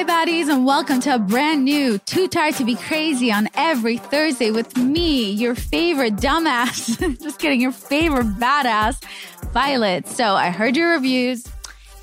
[0.00, 3.98] Hi, baddies, and welcome to a brand new Too Tired to Be Crazy on every
[3.98, 6.96] Thursday with me, your favorite dumbass.
[7.22, 9.04] Just kidding, your favorite badass,
[9.52, 10.08] Violet.
[10.08, 11.46] So I heard your reviews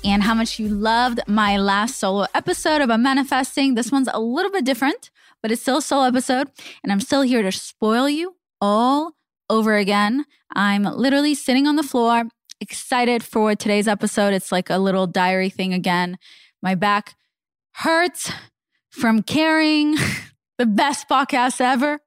[0.04, 3.74] and how much you loved my last solo episode about manifesting.
[3.74, 5.10] This one's a little bit different,
[5.42, 6.52] but it's still a solo episode,
[6.84, 9.16] and I'm still here to spoil you all
[9.50, 10.24] over again.
[10.54, 12.26] I'm literally sitting on the floor,
[12.60, 14.34] excited for today's episode.
[14.34, 16.16] It's like a little diary thing again.
[16.62, 17.16] My back
[17.78, 18.32] hurts
[18.90, 19.94] from carrying
[20.58, 22.00] the best podcast ever.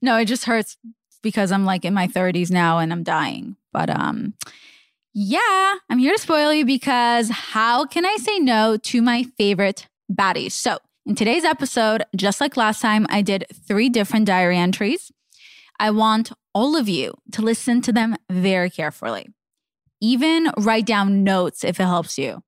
[0.00, 0.76] No, it just hurts
[1.22, 3.56] because I'm like in my 30s now and I'm dying.
[3.72, 4.34] But um
[5.12, 9.88] yeah, I'm here to spoil you because how can I say no to my favorite
[10.10, 10.52] baddies?
[10.52, 15.10] So, in today's episode, just like last time, I did three different diary entries.
[15.80, 19.30] I want all of you to listen to them very carefully.
[20.00, 22.44] Even write down notes if it helps you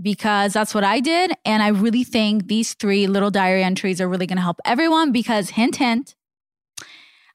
[0.00, 1.32] because that's what I did.
[1.44, 5.12] And I really think these three little diary entries are really going to help everyone
[5.12, 6.14] because, hint, hint,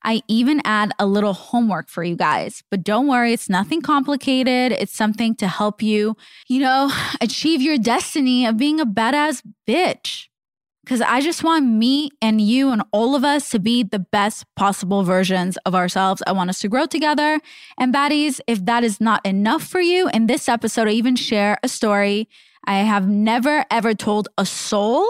[0.04, 2.64] I even add a little homework for you guys.
[2.72, 4.72] But don't worry, it's nothing complicated.
[4.72, 6.16] It's something to help you,
[6.48, 10.28] you know, achieve your destiny of being a badass bitch.
[10.84, 14.46] Because I just want me and you and all of us to be the best
[14.56, 16.24] possible versions of ourselves.
[16.26, 17.40] I want us to grow together.
[17.78, 21.60] And baddies, if that is not enough for you, in this episode, I even share
[21.62, 22.28] a story
[22.66, 25.08] I have never ever told a soul.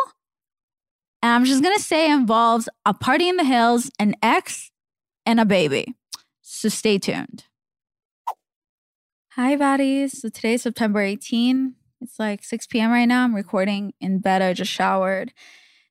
[1.22, 4.72] And I'm just going to say involves a party in the hills, an ex,
[5.26, 5.94] and a baby.
[6.42, 7.44] So stay tuned.
[9.34, 10.12] Hi, baddies.
[10.12, 11.76] So today's September 18.
[12.02, 12.92] It's like 6 p.m.
[12.92, 13.26] right now.
[13.26, 14.42] I'm recording in bed.
[14.42, 15.34] I just showered.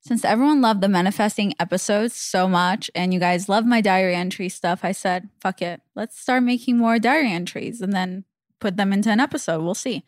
[0.01, 4.49] Since everyone loved the manifesting episodes so much and you guys love my diary entry
[4.49, 5.83] stuff, I said, fuck it.
[5.95, 8.25] Let's start making more diary entries and then
[8.59, 9.63] put them into an episode.
[9.63, 10.05] We'll see.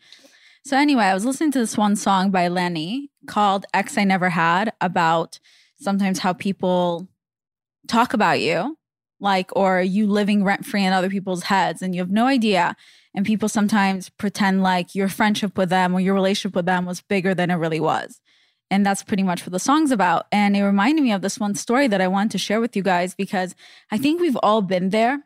[0.63, 4.29] So, anyway, I was listening to this one song by Lenny called Ex I Never
[4.29, 5.39] Had about
[5.79, 7.07] sometimes how people
[7.87, 8.77] talk about you,
[9.19, 12.75] like, or you living rent free in other people's heads and you have no idea.
[13.15, 17.01] And people sometimes pretend like your friendship with them or your relationship with them was
[17.01, 18.21] bigger than it really was.
[18.69, 20.27] And that's pretty much what the song's about.
[20.31, 22.83] And it reminded me of this one story that I wanted to share with you
[22.83, 23.55] guys because
[23.89, 25.23] I think we've all been there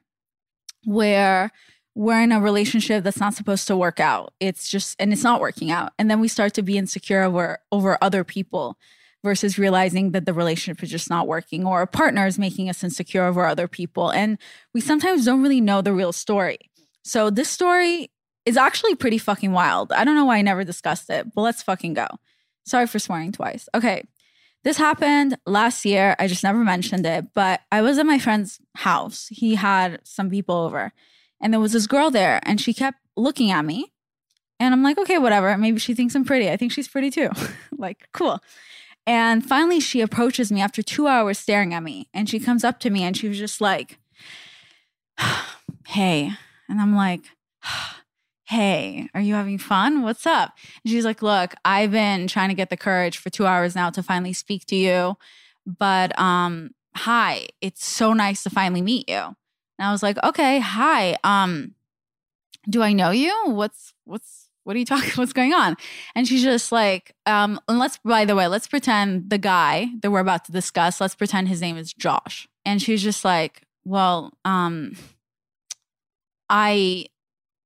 [0.86, 1.52] where
[1.96, 4.34] we're in a relationship that's not supposed to work out.
[4.42, 5.94] It's just, and it's not working out.
[5.98, 8.78] And then we start to be insecure over, over other people
[9.24, 12.84] versus realizing that the relationship is just not working or a partner is making us
[12.84, 14.10] insecure over other people.
[14.12, 14.38] And
[14.74, 16.60] we sometimes don't really know the real story.
[17.04, 18.12] So this story
[18.46, 19.92] is actually pretty fucking wild.
[19.92, 22.08] I don't know why I never discussed it, but let's fucking go.
[22.66, 23.70] Sorry for swearing twice.
[23.74, 24.04] Okay.
[24.64, 26.16] This happened last year.
[26.20, 29.28] I just never mentioned it, but I was at my friend's house.
[29.30, 30.92] He had some people over,
[31.42, 33.92] and there was this girl there, and she kept looking at me.
[34.60, 35.58] And I'm like, okay, whatever.
[35.58, 36.50] Maybe she thinks I'm pretty.
[36.50, 37.30] I think she's pretty too.
[37.78, 38.40] like, cool.
[39.08, 42.80] And finally, she approaches me after two hours staring at me, and she comes up
[42.82, 44.00] to me and she was just like,
[45.88, 46.32] hey.
[46.68, 47.22] And I'm like,
[48.46, 50.02] hey, are you having fun?
[50.02, 50.54] What's up?
[50.84, 53.90] And she's like, look, I've been trying to get the courage for two hours now
[53.92, 55.18] to finally speak to you.
[55.66, 59.36] But um, hi, it's so nice to finally meet you.
[59.78, 61.18] And I was like, okay, hi.
[61.24, 61.76] Um,
[62.70, 63.34] do I know you?
[63.46, 65.12] What's what's what are you talking?
[65.16, 65.76] What's going on?
[66.16, 70.12] And she's just like, um, and let's by the way, let's pretend the guy that
[70.12, 72.48] we're about to discuss, let's pretend his name is Josh.
[72.66, 74.96] And she's just like, well, um,
[76.50, 77.06] I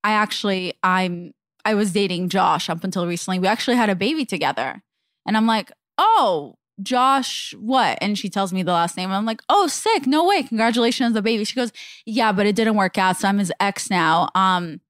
[0.04, 1.32] I actually I'm
[1.64, 3.38] I was dating Josh up until recently.
[3.38, 4.82] We actually had a baby together.
[5.26, 9.10] And I'm like, "Oh, Josh, what?" And she tells me the last name.
[9.10, 10.06] I'm like, "Oh, sick.
[10.06, 10.42] No way.
[10.42, 11.72] Congratulations on the baby." She goes,
[12.06, 14.80] "Yeah, but it didn't work out, so I'm his ex now." Um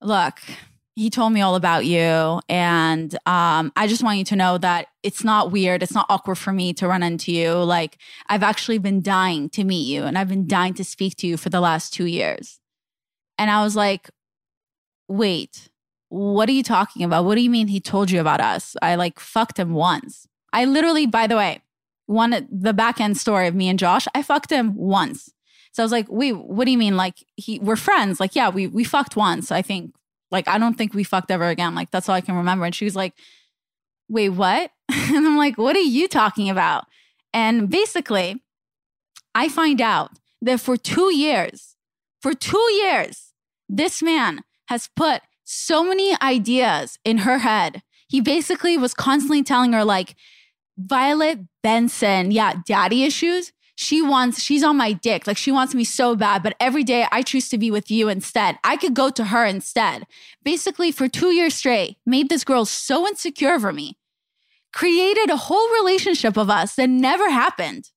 [0.00, 0.40] look,
[0.94, 4.86] he told me all about you and um, i just want you to know that
[5.04, 7.98] it's not weird it's not awkward for me to run into you like
[8.28, 11.36] i've actually been dying to meet you and i've been dying to speak to you
[11.36, 12.58] for the last two years
[13.38, 14.10] and I was like,
[15.06, 15.70] wait,
[16.08, 17.24] what are you talking about?
[17.24, 18.76] What do you mean he told you about us?
[18.82, 20.26] I like fucked him once.
[20.52, 21.62] I literally, by the way,
[22.06, 25.30] one the back end story of me and Josh, I fucked him once.
[25.72, 26.96] So I was like, wait, what do you mean?
[26.96, 28.18] Like he we're friends.
[28.18, 29.94] Like, yeah, we we fucked once, I think
[30.30, 31.74] Like, I don't think we fucked ever again.
[31.74, 32.64] Like, that's all I can remember.
[32.64, 33.14] And she was like,
[34.08, 34.70] wait, what?
[34.88, 36.86] and I'm like, what are you talking about?
[37.32, 38.42] And basically,
[39.34, 40.12] I find out
[40.42, 41.76] that for two years,
[42.20, 43.32] for two years,
[43.68, 47.82] this man has put so many ideas in her head.
[48.08, 50.14] He basically was constantly telling her, like,
[50.78, 53.52] Violet Benson, yeah, daddy issues.
[53.74, 55.26] She wants, she's on my dick.
[55.26, 58.08] Like, she wants me so bad, but every day I choose to be with you
[58.08, 58.58] instead.
[58.64, 60.06] I could go to her instead.
[60.42, 63.96] Basically, for two years straight, made this girl so insecure over me,
[64.72, 67.90] created a whole relationship of us that never happened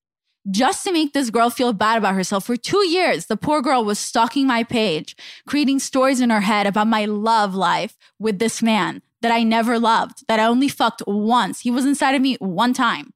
[0.50, 2.46] just to make this girl feel bad about herself.
[2.46, 5.16] For two years, the poor girl was stalking my page,
[5.48, 9.80] creating stories in her head about my love life with this man that I never
[9.80, 11.62] loved, that I only fucked once.
[11.62, 13.14] He was inside of me one time.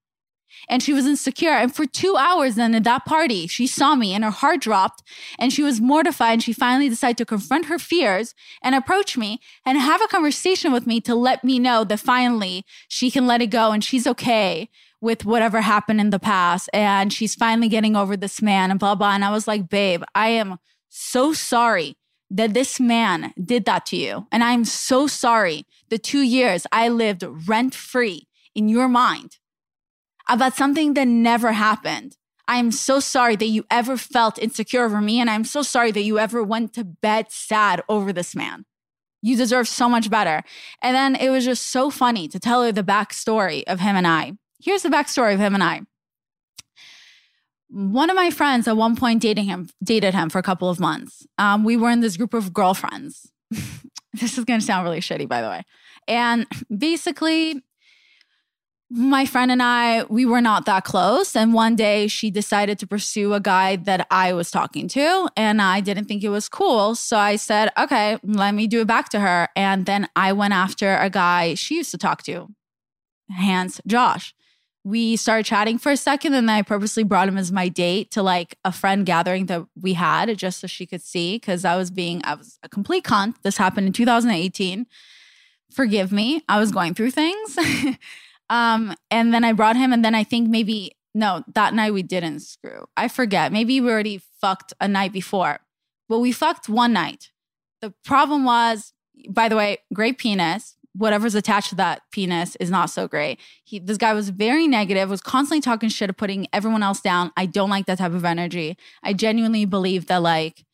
[0.69, 1.52] And she was insecure.
[1.52, 5.04] And for two hours then at that party, she saw me and her heart dropped
[5.38, 6.34] and she was mortified.
[6.34, 10.72] And she finally decided to confront her fears and approach me and have a conversation
[10.72, 14.08] with me to let me know that finally she can let it go and she's
[14.08, 14.69] okay
[15.01, 18.96] with whatever happened in the past and she's finally getting over this man and blah
[18.96, 20.58] blah and i was like babe i am
[20.90, 21.96] so sorry
[22.30, 26.88] that this man did that to you and i'm so sorry the two years i
[26.89, 29.38] lived rent free in your mind
[30.27, 32.18] about something that never happened
[32.48, 35.19] I am so sorry that you ever felt insecure over me.
[35.19, 38.66] And I'm so sorry that you ever went to bed sad over this man.
[39.22, 40.44] You deserve so much better.
[40.81, 44.06] And then it was just so funny to tell her the backstory of him and
[44.06, 44.33] I.
[44.62, 45.81] Here's the backstory of him and I.
[47.70, 50.80] One of my friends at one point dating him, dated him for a couple of
[50.80, 51.26] months.
[51.38, 53.32] Um, we were in this group of girlfriends.
[54.14, 55.64] this is going to sound really shitty, by the way.
[56.08, 56.46] And
[56.76, 57.62] basically,
[58.92, 61.36] my friend and I, we were not that close.
[61.36, 65.62] And one day she decided to pursue a guy that I was talking to, and
[65.62, 66.94] I didn't think it was cool.
[66.94, 69.50] So I said, okay, let me do it back to her.
[69.56, 72.48] And then I went after a guy she used to talk to,
[73.30, 74.36] hence Josh
[74.86, 78.12] we started chatting for a second and then I purposely brought him as my date
[78.12, 81.76] to like a friend gathering that we had just so she could see because I
[81.76, 83.34] was being I was a complete cunt.
[83.42, 84.86] This happened in 2018.
[85.72, 86.44] Forgive me.
[86.48, 87.58] I was going through things.
[88.52, 92.04] um and then I brought him and then I think maybe no, that night we
[92.04, 92.86] didn't screw.
[92.96, 93.52] I forget.
[93.52, 95.62] Maybe we already fucked a night before.
[96.08, 97.32] But we fucked one night.
[97.82, 98.94] The problem was
[99.30, 103.40] by the way, great penis, whatever's attached to that penis is not so great.
[103.64, 107.32] He, this guy was very negative, was constantly talking shit, of putting everyone else down.
[107.36, 108.78] I don't like that type of energy.
[109.04, 110.66] I genuinely believe that like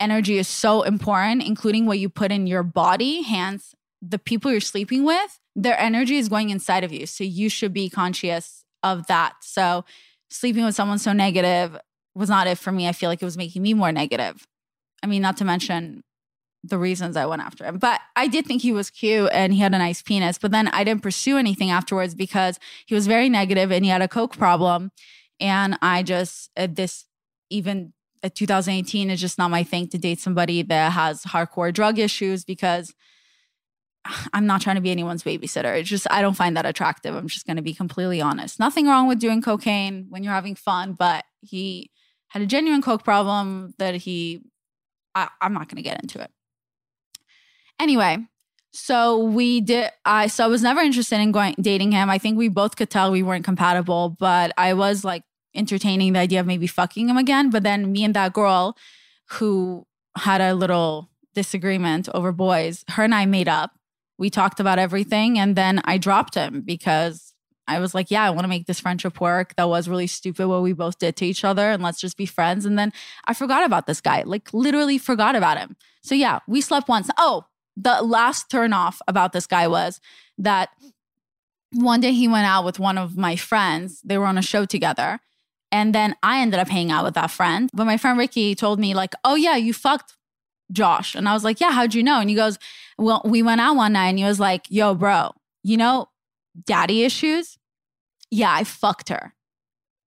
[0.00, 3.22] energy is so important, including what you put in your body.
[3.22, 7.06] Hence, the people you're sleeping with, their energy is going inside of you.
[7.06, 9.34] So you should be conscious of that.
[9.42, 9.84] So
[10.30, 11.78] sleeping with someone so negative
[12.14, 12.88] was not it for me.
[12.88, 14.46] I feel like it was making me more negative.
[15.02, 16.02] I mean, not to mention
[16.64, 17.78] the reasons I went after him.
[17.78, 20.38] But I did think he was cute and he had a nice penis.
[20.38, 24.02] But then I didn't pursue anything afterwards because he was very negative and he had
[24.02, 24.92] a coke problem.
[25.40, 27.06] And I just at this
[27.50, 27.92] even
[28.22, 31.98] uh, at 2018 is just not my thing to date somebody that has hardcore drug
[31.98, 32.94] issues because
[34.32, 35.76] I'm not trying to be anyone's babysitter.
[35.78, 37.14] It's just I don't find that attractive.
[37.14, 38.60] I'm just going to be completely honest.
[38.60, 41.90] Nothing wrong with doing cocaine when you're having fun, but he
[42.28, 44.42] had a genuine coke problem that he
[45.14, 46.30] I, I'm not going to get into it.
[47.82, 48.16] Anyway,
[48.72, 52.08] so we did I so I was never interested in going dating him.
[52.08, 56.20] I think we both could tell we weren't compatible, but I was like entertaining the
[56.20, 57.50] idea of maybe fucking him again.
[57.50, 58.76] But then me and that girl
[59.30, 59.84] who
[60.16, 63.72] had a little disagreement over boys, her and I made up.
[64.16, 67.34] We talked about everything and then I dropped him because
[67.66, 69.56] I was like, yeah, I want to make this friendship work.
[69.56, 72.26] That was really stupid what we both did to each other and let's just be
[72.26, 72.64] friends.
[72.64, 72.92] And then
[73.24, 75.76] I forgot about this guy, like literally forgot about him.
[76.02, 77.10] So yeah, we slept once.
[77.18, 80.00] Oh, the last turn off about this guy was
[80.38, 80.70] that
[81.72, 84.00] one day he went out with one of my friends.
[84.02, 85.20] They were on a show together.
[85.70, 87.70] And then I ended up hanging out with that friend.
[87.72, 90.14] But my friend Ricky told me, like, oh, yeah, you fucked
[90.70, 91.14] Josh.
[91.14, 92.20] And I was like, yeah, how'd you know?
[92.20, 92.58] And he goes,
[92.98, 96.08] well, we went out one night and he was like, yo, bro, you know,
[96.66, 97.58] daddy issues?
[98.30, 99.34] Yeah, I fucked her.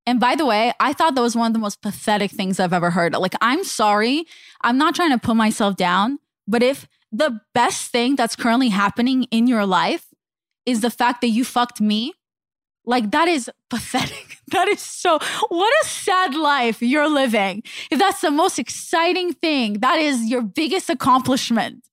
[0.05, 2.73] And by the way, I thought that was one of the most pathetic things I've
[2.73, 3.13] ever heard.
[3.13, 4.25] Like, I'm sorry.
[4.61, 9.23] I'm not trying to put myself down, but if the best thing that's currently happening
[9.31, 10.05] in your life
[10.65, 12.13] is the fact that you fucked me.
[12.85, 14.37] Like, that is pathetic.
[14.49, 17.61] That is so, what a sad life you're living.
[17.91, 21.83] If that's the most exciting thing, that is your biggest accomplishment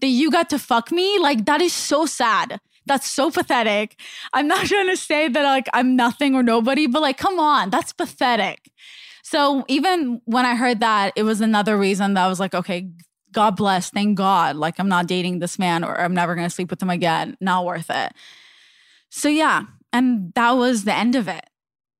[0.00, 1.18] that you got to fuck me.
[1.18, 2.60] Like, that is so sad.
[2.86, 3.98] That's so pathetic.
[4.32, 7.70] I'm not trying to say that like I'm nothing or nobody, but like, come on,
[7.70, 8.70] that's pathetic.
[9.22, 12.90] So even when I heard that, it was another reason that I was like, okay,
[13.34, 14.56] God bless, thank God.
[14.56, 17.36] Like I'm not dating this man or I'm never gonna sleep with him again.
[17.40, 18.12] Not worth it.
[19.10, 21.44] So yeah, and that was the end of it.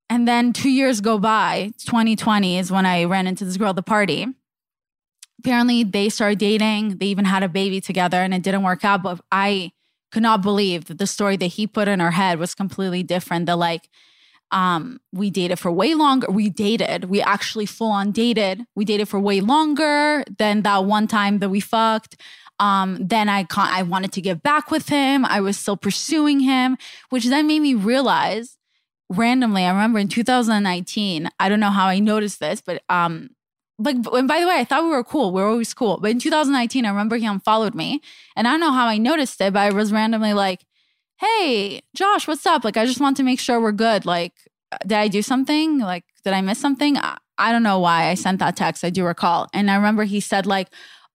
[0.08, 1.72] And then two years go by.
[1.78, 4.26] 2020 is when I ran into this girl at the party.
[5.40, 6.98] Apparently, they started dating.
[6.98, 9.02] They even had a baby together, and it didn't work out.
[9.02, 9.72] But I
[10.10, 13.46] could not believe that the story that he put in her head was completely different.
[13.46, 13.88] That like,
[14.54, 16.30] um, we dated for way longer.
[16.30, 17.06] We dated.
[17.06, 18.64] We actually full on dated.
[18.76, 22.16] We dated for way longer than that one time that we fucked.
[22.60, 25.24] Um, then I I wanted to get back with him.
[25.24, 26.78] I was still pursuing him,
[27.10, 28.56] which then made me realize
[29.10, 29.64] randomly.
[29.64, 31.28] I remember in 2019.
[31.40, 33.30] I don't know how I noticed this, but um,
[33.80, 35.32] like and by the way, I thought we were cool.
[35.32, 35.98] We are always cool.
[36.00, 38.00] But in 2019, I remember he unfollowed me,
[38.36, 40.64] and I don't know how I noticed it, but I was randomly like,
[41.18, 42.64] "Hey, Josh, what's up?
[42.64, 44.04] Like, I just want to make sure we're good.
[44.06, 44.32] Like,
[44.72, 45.78] uh, did I do something?
[45.78, 46.96] Like, did I miss something?
[46.98, 48.84] I, I don't know why I sent that text.
[48.84, 50.68] I do recall, and I remember he said like,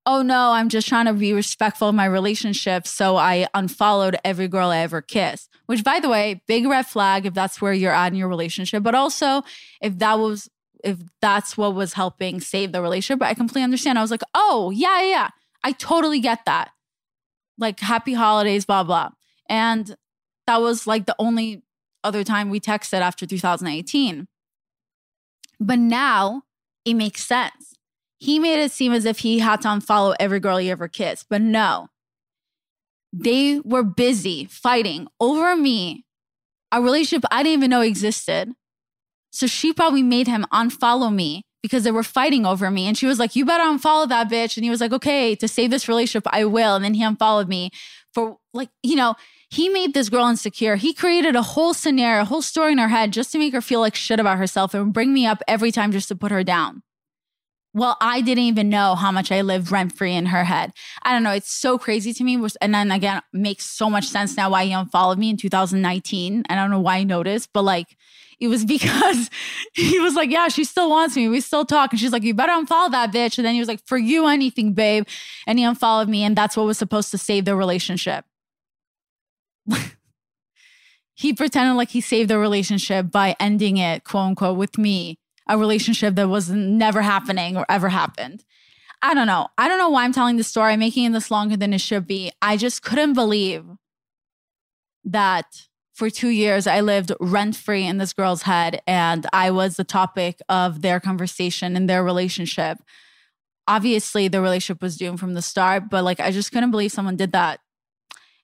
[0.06, 2.88] oh no, I'm just trying to be respectful of my relationship.
[2.88, 7.25] So I unfollowed every girl I ever kissed, which by the way, big red flag
[7.25, 8.82] if that's where you're at in your relationship.
[8.82, 9.44] But also
[9.82, 10.50] if that was,
[10.84, 14.00] if that's what was helping save the relationship, But I completely understand.
[14.00, 15.29] I was like, oh, yeah, yeah,
[15.63, 16.72] I totally get that.
[17.58, 19.10] Like happy holidays, blah, blah.
[19.50, 19.96] And
[20.48, 21.63] that was like the only
[22.03, 24.27] other time we texted after 2018.
[25.60, 26.44] But now
[26.86, 27.70] it makes sense
[28.20, 31.27] he made it seem as if he had to unfollow every girl he ever kissed,
[31.29, 31.88] but no.
[33.13, 36.06] They were busy fighting over me,
[36.72, 38.51] a relationship I didn't even know existed.
[39.32, 42.88] So she probably made him unfollow me because they were fighting over me.
[42.88, 44.58] And she was like, You better unfollow that bitch.
[44.58, 46.75] And he was like, Okay, to save this relationship, I will.
[46.75, 47.72] And then he unfollowed me
[48.13, 49.15] for like, you know,
[49.50, 50.75] he made this girl insecure.
[50.75, 53.62] He created a whole scenario, a whole story in her head just to make her
[53.62, 56.44] feel like shit about herself and bring me up every time just to put her
[56.44, 56.84] down.
[57.74, 60.72] Well, I didn't even know how much I lived rent free in her head.
[61.03, 61.32] I don't know.
[61.32, 62.44] It's so crazy to me.
[62.62, 66.44] And then again, makes so much sense now why he unfollowed me in 2019.
[66.50, 67.96] I don't know why I noticed, but like,
[68.39, 69.29] it was because
[69.74, 71.27] he was like, Yeah, she still wants me.
[71.27, 71.91] We still talk.
[71.91, 73.38] And she's like, You better unfollow that bitch.
[73.38, 75.06] And then he was like, For you, anything, babe.
[75.46, 76.24] And he unfollowed me.
[76.24, 78.25] And that's what was supposed to save the relationship.
[81.15, 85.17] he pretended like he saved the relationship by ending it, quote unquote, with me
[85.49, 88.45] a relationship that was never happening or ever happened.
[89.01, 89.47] I don't know.
[89.57, 91.81] I don't know why I'm telling this story, I'm making it this longer than it
[91.81, 92.31] should be.
[92.41, 93.65] I just couldn't believe
[95.03, 95.45] that
[95.93, 99.83] for two years I lived rent free in this girl's head and I was the
[99.83, 102.77] topic of their conversation and their relationship.
[103.67, 107.17] Obviously, the relationship was doomed from the start, but like I just couldn't believe someone
[107.17, 107.59] did that.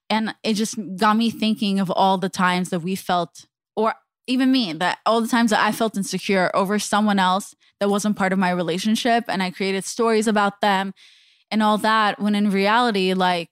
[0.09, 3.45] And it just got me thinking of all the times that we felt,
[3.75, 3.95] or
[4.27, 8.15] even me, that all the times that I felt insecure over someone else that wasn't
[8.15, 10.93] part of my relationship and I created stories about them
[11.51, 13.49] and all that, when in reality, like,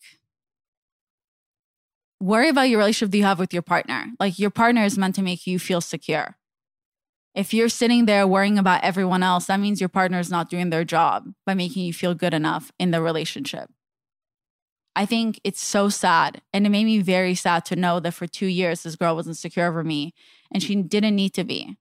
[2.19, 4.07] worry about your relationship that you have with your partner.
[4.19, 6.37] Like, your partner is meant to make you feel secure.
[7.35, 10.69] If you're sitting there worrying about everyone else, that means your partner is not doing
[10.69, 13.69] their job by making you feel good enough in the relationship.
[14.95, 16.41] I think it's so sad.
[16.53, 19.27] And it made me very sad to know that for two years, this girl was
[19.27, 20.13] insecure over me
[20.51, 21.77] and she didn't need to be.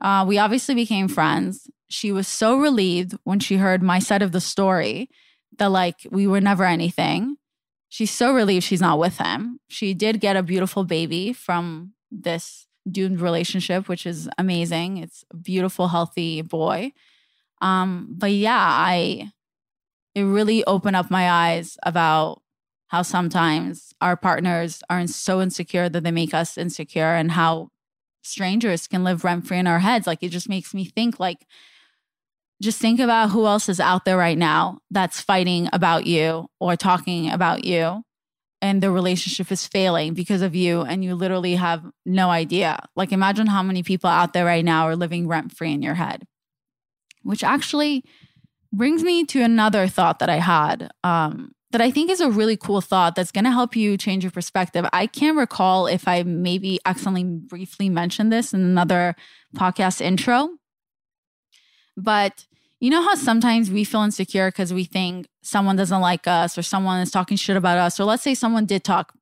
[0.00, 1.68] Uh, we obviously became friends.
[1.88, 5.08] She was so relieved when she heard my side of the story
[5.56, 7.36] that, like, we were never anything.
[7.88, 9.60] She's so relieved she's not with him.
[9.68, 14.98] She did get a beautiful baby from this doomed relationship, which is amazing.
[14.98, 16.92] It's a beautiful, healthy boy.
[17.60, 19.32] Um, but yeah, I
[20.18, 22.42] it really opened up my eyes about
[22.88, 27.68] how sometimes our partners are so insecure that they make us insecure and how
[28.22, 30.06] strangers can live rent free in our heads.
[30.06, 31.46] Like it just makes me think like
[32.60, 36.74] just think about who else is out there right now that's fighting about you or
[36.74, 38.02] talking about you
[38.60, 42.78] and the relationship is failing because of you and you literally have no idea.
[42.96, 45.94] Like imagine how many people out there right now are living rent free in your
[45.94, 46.26] head.
[47.22, 48.04] Which actually
[48.72, 50.90] brings me to another thought that I had.
[51.02, 54.24] Um, that I think is a really cool thought that's going to help you change
[54.24, 54.86] your perspective.
[54.92, 59.14] I can't recall if I maybe accidentally briefly mentioned this in another
[59.54, 60.48] podcast intro,
[61.96, 62.46] but
[62.80, 66.62] you know how sometimes we feel insecure because we think someone doesn't like us or
[66.62, 69.12] someone is talking shit about us, or let's say someone did talk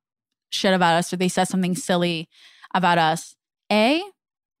[0.49, 2.29] shit about us or they said something silly
[2.73, 3.35] about us.
[3.71, 4.01] A,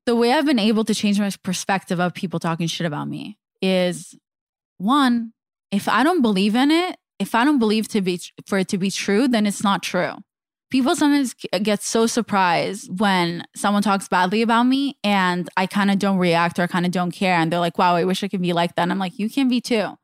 [0.05, 3.37] the way I've been able to change my perspective of people talking shit about me
[3.61, 4.15] is
[4.77, 5.33] one,
[5.71, 8.77] if I don't believe in it, if I don't believe to be for it to
[8.77, 10.13] be true, then it's not true.
[10.69, 15.97] People sometimes get so surprised when someone talks badly about me and I kind of
[15.97, 17.35] don't react or kind of don't care.
[17.35, 18.83] And they're like, wow, I wish I could be like that.
[18.83, 19.97] And I'm like, you can be too.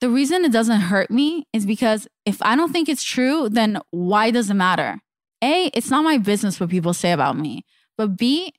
[0.00, 3.78] the reason it doesn't hurt me is because if I don't think it's true, then
[3.90, 5.00] why does it matter?
[5.42, 7.64] A, it's not my business what people say about me.
[7.96, 8.52] But B,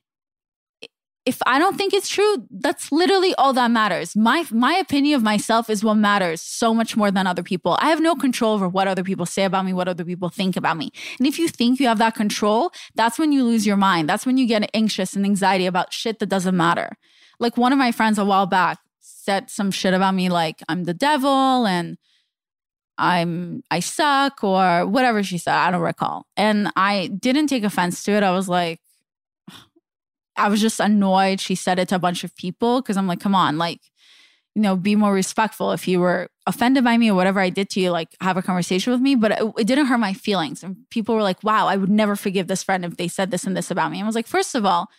[1.25, 4.15] if I don't think it's true, that's literally all that matters.
[4.15, 7.77] My my opinion of myself is what matters so much more than other people.
[7.81, 10.55] I have no control over what other people say about me, what other people think
[10.55, 10.91] about me.
[11.17, 14.07] And if you think you have that control, that's when you lose your mind.
[14.07, 16.95] That's when you get anxious and anxiety about shit that doesn't matter.
[17.39, 20.83] Like one of my friends a while back said some shit about me like I'm
[20.83, 21.97] the devil and
[22.97, 26.27] I'm I suck or whatever she said, I don't recall.
[26.37, 28.23] And I didn't take offense to it.
[28.23, 28.79] I was like
[30.37, 33.19] I was just annoyed she said it to a bunch of people because I'm like,
[33.19, 33.81] come on, like,
[34.55, 35.71] you know, be more respectful.
[35.71, 38.41] If you were offended by me or whatever I did to you, like, have a
[38.41, 39.15] conversation with me.
[39.15, 40.63] But it, it didn't hurt my feelings.
[40.63, 43.43] And people were like, wow, I would never forgive this friend if they said this
[43.43, 43.99] and this about me.
[43.99, 44.89] And I was like, first of all,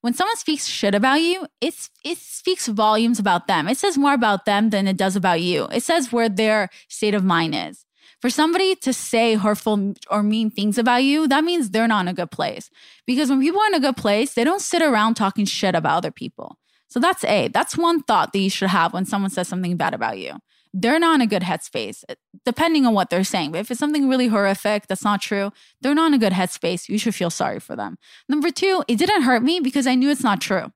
[0.00, 3.66] when someone speaks shit about you, it's it speaks volumes about them.
[3.66, 5.66] It says more about them than it does about you.
[5.72, 7.84] It says where their state of mind is.
[8.20, 12.08] For somebody to say hurtful or mean things about you, that means they're not in
[12.08, 12.68] a good place.
[13.06, 15.98] Because when people are in a good place, they don't sit around talking shit about
[15.98, 16.58] other people.
[16.88, 17.48] So that's A.
[17.48, 20.38] That's one thought that you should have when someone says something bad about you.
[20.74, 22.02] They're not in a good headspace,
[22.44, 23.52] depending on what they're saying.
[23.52, 26.88] But if it's something really horrific that's not true, they're not in a good headspace.
[26.88, 27.98] You should feel sorry for them.
[28.28, 30.72] Number two, it didn't hurt me because I knew it's not true.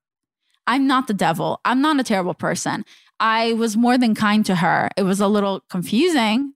[0.66, 1.61] I'm not the devil.
[1.64, 2.84] I'm not a terrible person.
[3.20, 4.90] I was more than kind to her.
[4.96, 6.54] It was a little confusing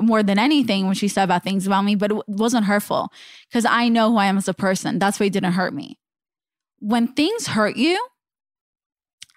[0.00, 3.10] more than anything when she said about things about me, but it wasn't hurtful
[3.48, 4.98] because I know who I am as a person.
[4.98, 5.98] That's why it didn't hurt me.
[6.78, 8.04] When things hurt you,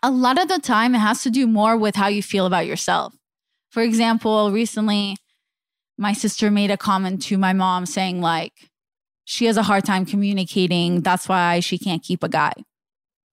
[0.04, 2.68] a lot of the time it has to do more with how you feel about
[2.68, 3.16] yourself.
[3.72, 5.18] For example, recently
[5.98, 8.54] my sister made a comment to my mom saying, like,
[9.26, 11.02] she has a hard time communicating.
[11.02, 12.54] That's why she can't keep a guy.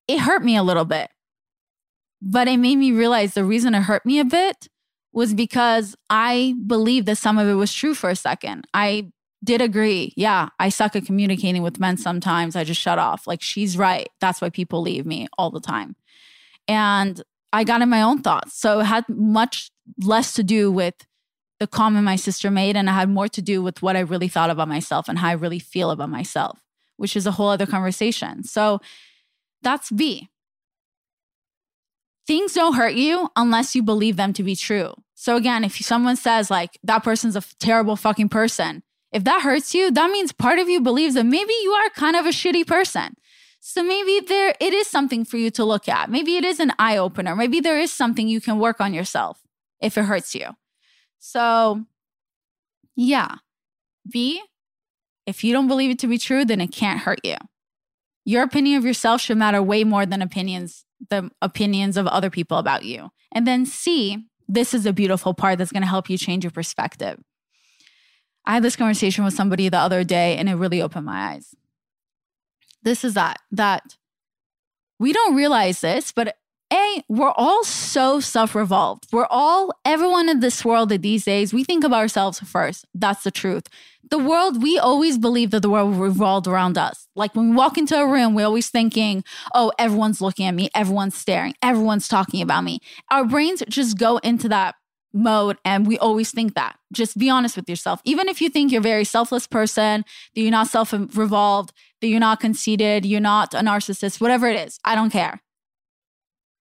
[0.09, 1.11] It hurt me a little bit,
[2.21, 4.69] but it made me realize the reason it hurt me a bit
[5.15, 8.67] was because I believed that some of it was true for a second.
[8.75, 10.13] I did agree.
[10.17, 12.57] Yeah, I suck at communicating with men sometimes.
[12.57, 13.27] I just shut off.
[13.27, 14.09] Like, she's right.
[14.21, 15.97] That's why people leave me all the time.
[16.67, 17.23] And
[17.53, 18.59] I got in my own thoughts.
[18.59, 19.71] So it had much
[20.03, 20.95] less to do with
[21.61, 24.29] the comment my sister made, and it had more to do with what I really
[24.29, 26.59] thought about myself and how I really feel about myself,
[26.97, 28.43] which is a whole other conversation.
[28.43, 28.81] So
[29.63, 30.31] that's B.
[32.27, 34.95] Things don't hurt you unless you believe them to be true.
[35.15, 38.83] So again, if someone says like that person's a terrible fucking person,
[39.13, 42.17] if that hurts you, that means part of you believes that maybe you are kind
[42.17, 43.15] of a shitty person.
[43.61, 46.11] So maybe there it is something for you to look at.
[46.11, 47.37] Maybe it is an eye opener.
[47.37, 49.41] Maybe there is something you can work on yourself
[49.81, 50.49] if it hurts you.
[51.19, 51.85] So
[52.97, 53.37] yeah.
[54.11, 54.43] B,
[55.27, 57.37] if you don't believe it to be true, then it can't hurt you.
[58.27, 62.59] Your opinion of yourself should matter way more than opinions the opinions of other people
[62.59, 63.11] about you.
[63.33, 66.51] And then C, this is a beautiful part that's going to help you change your
[66.51, 67.19] perspective.
[68.47, 71.55] I had this conversation with somebody the other day and it really opened my eyes.
[72.83, 73.97] This is that that
[74.99, 76.37] we don't realize this, but
[76.73, 79.07] a, we're all so self revolved.
[79.13, 82.87] We're all, everyone in this world these days, we think of ourselves first.
[82.95, 83.69] That's the truth.
[84.11, 87.07] The world, we always believe that the world revolved around us.
[87.17, 89.25] Like when we walk into a room, we're always thinking,
[89.55, 92.81] oh, everyone's looking at me, everyone's staring, everyone's talking about me.
[93.11, 94.75] Our brains just go into that
[95.15, 96.77] mode and we always think that.
[96.93, 98.01] Just be honest with yourself.
[98.05, 102.09] Even if you think you're a very selfless person, that you're not self revolved, that
[102.09, 105.41] you're not conceited, you're not a narcissist, whatever it is, I don't care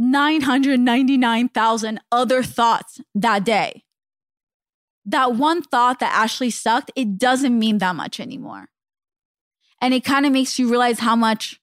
[0.00, 3.84] 999,000 other thoughts that day.
[5.04, 8.70] That one thought that Ashley sucked, it doesn't mean that much anymore.
[9.82, 11.60] And it kind of makes you realize how much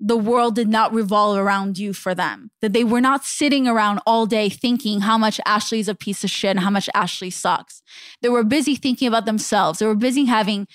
[0.00, 2.50] the world did not revolve around you for them.
[2.62, 6.30] That they were not sitting around all day thinking how much Ashley's a piece of
[6.30, 7.82] shit and how much Ashley sucks.
[8.22, 9.80] They were busy thinking about themselves.
[9.80, 10.66] They were busy having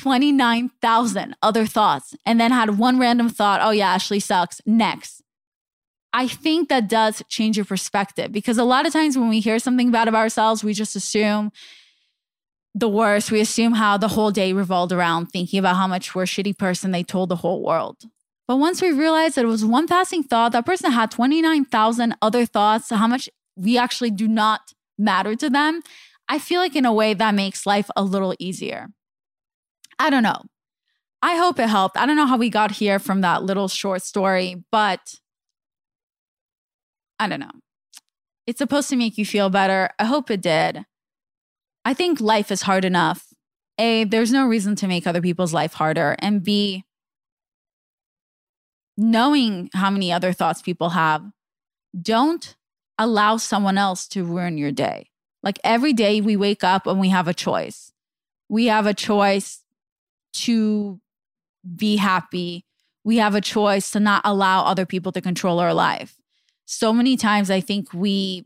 [0.00, 4.60] 29,000 other thoughts and then had one random thought, oh yeah, Ashley sucks.
[4.66, 5.17] Next.
[6.12, 9.58] I think that does change your perspective because a lot of times when we hear
[9.58, 11.52] something bad about ourselves, we just assume
[12.74, 13.30] the worst.
[13.30, 16.56] We assume how the whole day revolved around thinking about how much we're a shitty
[16.56, 18.02] person they told the whole world.
[18.46, 22.46] But once we realized that it was one passing thought, that person had 29,000 other
[22.46, 25.82] thoughts, how much we actually do not matter to them,
[26.28, 28.88] I feel like in a way that makes life a little easier.
[29.98, 30.42] I don't know.
[31.20, 31.96] I hope it helped.
[31.96, 35.14] I don't know how we got here from that little short story, but
[37.18, 37.50] I don't know.
[38.46, 39.90] It's supposed to make you feel better.
[39.98, 40.84] I hope it did.
[41.84, 43.26] I think life is hard enough.
[43.78, 46.16] A, there's no reason to make other people's life harder.
[46.18, 46.84] And B,
[48.96, 51.22] knowing how many other thoughts people have,
[52.00, 52.56] don't
[52.98, 55.10] allow someone else to ruin your day.
[55.42, 57.92] Like every day we wake up and we have a choice.
[58.48, 59.62] We have a choice
[60.32, 61.00] to
[61.76, 62.64] be happy.
[63.04, 66.17] We have a choice to not allow other people to control our life.
[66.70, 68.44] So many times I think we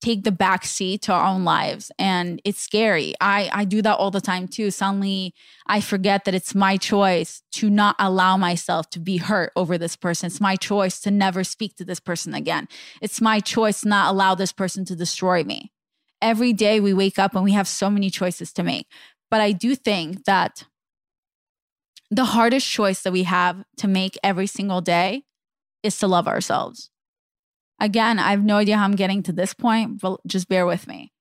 [0.00, 3.14] take the back seat to our own lives and it's scary.
[3.20, 4.70] I i do that all the time too.
[4.70, 5.34] Suddenly
[5.66, 9.94] i forget that it's my choice to not allow myself to be hurt over this
[9.94, 10.28] person.
[10.28, 12.66] It's my choice to never speak to this person again.
[13.02, 15.70] It's my choice to not allow this person to destroy me.
[16.22, 18.86] Every day we wake up and we have so many choices to make.
[19.30, 20.64] But i do think that
[22.10, 25.24] the hardest choice that we have to make every single day
[25.82, 26.90] is to love ourselves
[27.84, 30.88] Again, I have no idea how I'm getting to this point, but just bear with
[30.88, 31.12] me.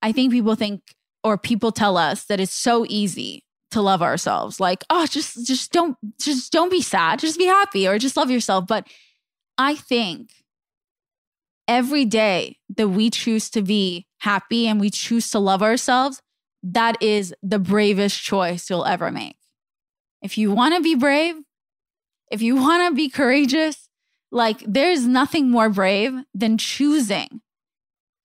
[0.00, 0.80] I think people think
[1.22, 4.58] or people tell us that it's so easy to love ourselves.
[4.58, 8.30] Like, oh, just just don't just don't be sad, just be happy or just love
[8.30, 8.66] yourself.
[8.66, 8.88] But
[9.58, 10.30] I think
[11.68, 16.22] every day that we choose to be happy and we choose to love ourselves,
[16.62, 19.36] that is the bravest choice you'll ever make.
[20.22, 21.36] If you want to be brave,
[22.30, 23.83] if you want to be courageous,
[24.34, 27.40] like, there's nothing more brave than choosing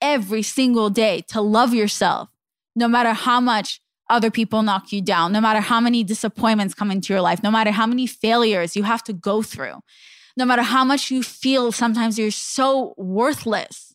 [0.01, 2.31] every single day to love yourself,
[2.75, 6.89] no matter how much other people knock you down, no matter how many disappointments come
[6.89, 9.75] into your life, no matter how many failures you have to go through,
[10.35, 13.93] no matter how much you feel sometimes you're so worthless.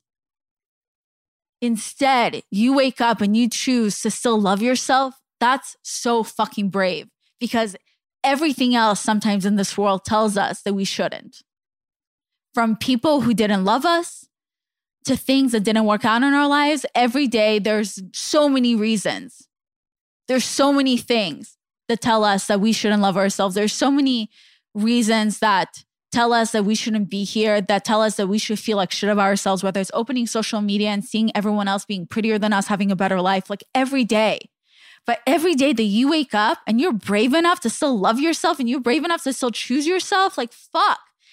[1.61, 5.15] Instead, you wake up and you choose to still love yourself.
[5.41, 7.09] That's so fucking brave
[7.41, 7.75] because
[8.23, 11.43] everything else sometimes in this world tells us that we shouldn't
[12.55, 14.29] from people who didn't love us
[15.05, 19.49] to things that didn't work out in our lives, every day there's so many reasons.
[20.29, 23.55] There's so many things that tell us that we shouldn't love ourselves.
[23.55, 24.31] There's so many
[24.75, 28.59] reasons that tell us that we shouldn't be here, that tell us that we should
[28.59, 32.07] feel like shit about ourselves, whether it's opening social media and seeing everyone else being
[32.07, 34.49] prettier than us, having a better life, like every day.
[35.07, 38.59] But every day that you wake up and you're brave enough to still love yourself
[38.59, 41.01] and you're brave enough to still choose yourself, like fuck.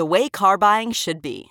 [0.00, 1.50] the way car buying should be.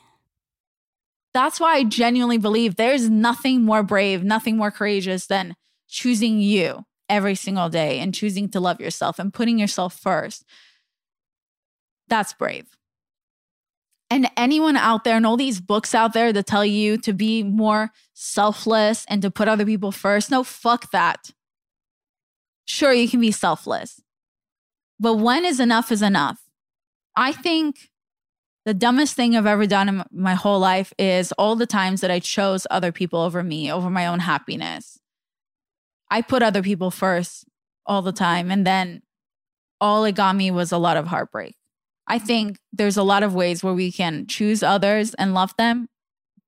[1.36, 5.56] That's why I genuinely believe there's nothing more brave, nothing more courageous than
[5.88, 10.44] choosing you every single day and choosing to love yourself and putting yourself first.
[12.08, 12.66] That's brave.
[14.10, 17.44] And anyone out there and all these books out there that tell you to be
[17.44, 20.32] more selfless and to put other people first.
[20.32, 21.30] No, fuck that.
[22.66, 24.02] Sure, you can be selfless.
[25.00, 26.42] But when is enough is enough?
[27.16, 27.90] I think
[28.70, 32.12] the dumbest thing I've ever done in my whole life is all the times that
[32.12, 35.00] I chose other people over me, over my own happiness.
[36.12, 37.46] I put other people first
[37.88, 38.52] all the time.
[38.52, 39.02] And then
[39.82, 41.56] all it got me was a lot of heartbreak.
[42.06, 45.90] I think there's a lot of ways where we can choose others and love them,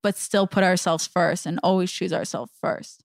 [0.03, 3.03] but still put ourselves first and always choose ourselves first.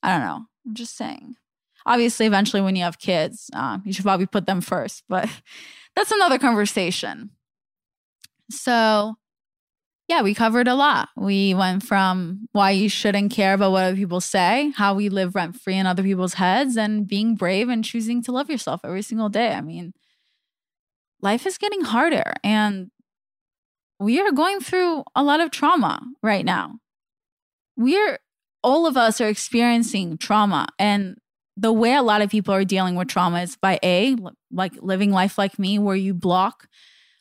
[0.00, 0.44] I don't know.
[0.64, 1.34] I'm just saying.
[1.84, 5.28] Obviously, eventually, when you have kids, uh, you should probably put them first, but
[5.96, 7.30] that's another conversation.
[8.50, 9.16] So,
[10.08, 11.08] yeah, we covered a lot.
[11.16, 15.36] We went from why you shouldn't care about what other people say, how we live
[15.36, 19.02] rent free in other people's heads, and being brave and choosing to love yourself every
[19.02, 19.52] single day.
[19.52, 19.92] I mean,
[21.22, 22.90] life is getting harder, and
[24.00, 26.80] we are going through a lot of trauma right now.
[27.76, 28.18] We're
[28.64, 31.18] all of us are experiencing trauma, and
[31.56, 34.16] the way a lot of people are dealing with trauma is by a
[34.50, 36.66] like living life like me, where you block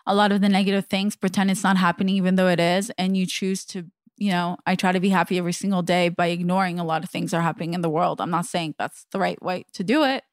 [0.10, 2.90] a lot of the negative things, pretend it's not happening, even though it is.
[2.98, 3.86] And you choose to,
[4.18, 7.12] you know, I try to be happy every single day by ignoring a lot of
[7.12, 8.20] things that are happening in the world.
[8.20, 10.24] I'm not saying that's the right way to do it.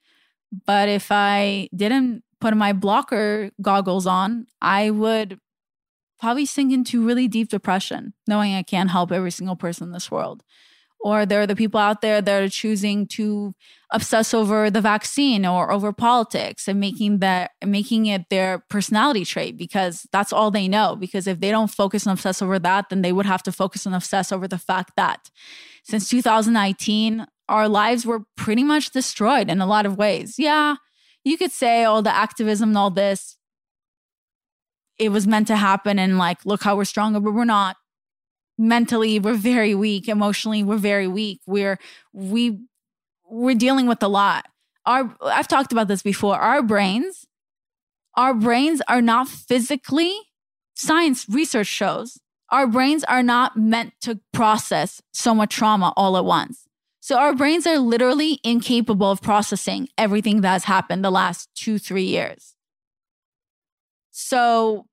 [0.65, 5.39] But if I didn't put my blocker goggles on, I would
[6.19, 10.11] probably sink into really deep depression, knowing I can't help every single person in this
[10.11, 10.43] world
[11.07, 13.55] or there are the people out there that are choosing to
[13.93, 19.57] obsess over the vaccine or over politics and making that making it their personality trait
[19.57, 20.97] because that's all they know.
[20.97, 23.87] Because if they don't focus and obsess over that then they would have to focus
[23.87, 25.31] and obsess over the fact that
[25.85, 30.35] since 2019 our lives were pretty much destroyed in a lot of ways.
[30.41, 30.75] Yeah
[31.23, 33.37] you could say all the activism and all this
[34.99, 37.77] it was meant to happen and like look how we're stronger but we're not
[38.59, 40.09] mentally we're very weak.
[40.09, 41.41] Emotionally we're very weak.
[41.47, 41.79] We're
[42.13, 42.61] we
[43.29, 44.47] we're dealing with a lot.
[44.85, 46.37] Our i've talked about this before.
[46.37, 47.27] Our brains
[48.17, 50.15] our brains are not physically
[50.75, 52.19] science research shows
[52.51, 56.67] our brains are not meant to process so much trauma all at once.
[57.01, 62.03] So our brains are literally incapable of processing everything that's happened the last 2 3
[62.03, 62.55] years.
[64.11, 64.87] So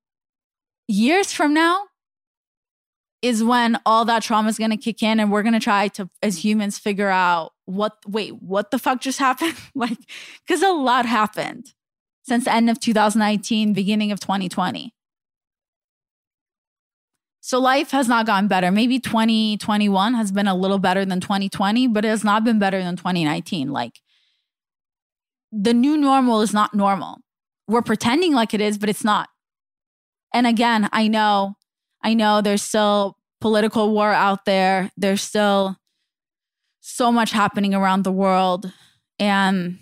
[0.87, 1.85] years from now
[3.23, 5.87] is when all that trauma is going to kick in and we're going to try
[5.87, 9.55] to as humans figure out what wait what the fuck just happened?
[9.73, 9.97] Like
[10.45, 11.73] because a lot happened
[12.23, 14.93] since the end of 2019 beginning of 2020
[17.45, 18.71] so life has not gotten better.
[18.71, 22.83] Maybe 2021 has been a little better than 2020 but it has not been better
[22.83, 24.01] than 2019 like
[25.51, 27.19] the new normal is not normal.
[27.69, 29.29] We're pretending like it is but it's not.
[30.33, 31.55] And again i know
[32.03, 34.91] I know there's still political war out there.
[34.97, 35.77] There's still
[36.81, 38.71] so much happening around the world.
[39.19, 39.79] And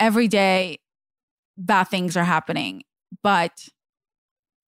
[0.00, 0.80] every day,
[1.56, 2.82] bad things are happening.
[3.22, 3.68] But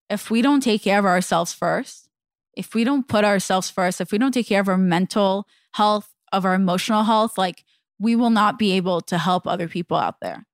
[0.08, 2.08] if we don't take care of ourselves first,
[2.56, 6.12] if we don't put ourselves first, if we don't take care of our mental health,
[6.32, 7.64] of our emotional health, like
[7.98, 10.46] we will not be able to help other people out there.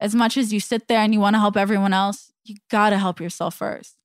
[0.00, 2.90] As much as you sit there and you want to help everyone else, you got
[2.90, 3.96] to help yourself first.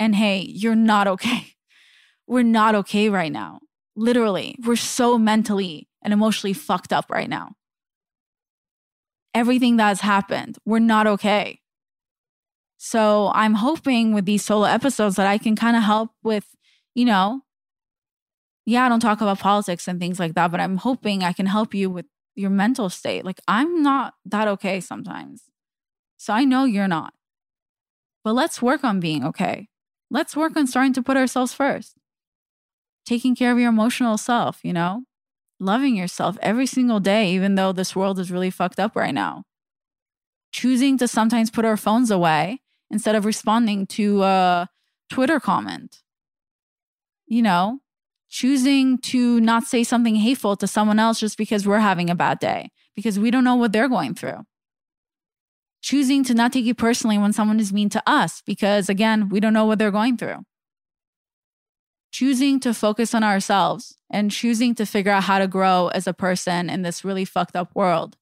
[0.00, 1.54] And hey, you're not okay.
[2.26, 3.60] We're not okay right now.
[3.96, 7.50] Literally, we're so mentally and emotionally fucked up right now.
[9.34, 11.60] Everything that's happened, we're not okay.
[12.78, 16.46] So I'm hoping with these solo episodes that I can kind of help with,
[16.94, 17.42] you know,
[18.64, 21.46] yeah, I don't talk about politics and things like that, but I'm hoping I can
[21.46, 23.24] help you with your mental state.
[23.24, 25.42] Like, I'm not that okay sometimes.
[26.16, 27.12] So I know you're not.
[28.22, 29.69] But let's work on being okay
[30.10, 31.96] let's work on starting to put ourselves first.
[33.06, 35.04] Taking care of your emotional self, you know,
[35.58, 39.44] loving yourself every single day, even though this world is really fucked up right now.
[40.52, 44.68] Choosing to sometimes put our phones away instead of responding to a
[45.08, 46.02] Twitter comment.
[47.26, 47.78] You know,
[48.28, 52.40] choosing to not say something hateful to someone else just because we're having a bad
[52.40, 54.44] day, because we don't know what they're going through
[55.82, 59.40] choosing to not take it personally when someone is mean to us because, again, we
[59.40, 60.44] don't know what they're going through.
[62.12, 66.12] Choosing to focus on ourselves and choosing to figure out how to grow as a
[66.12, 68.16] person in this really fucked up world.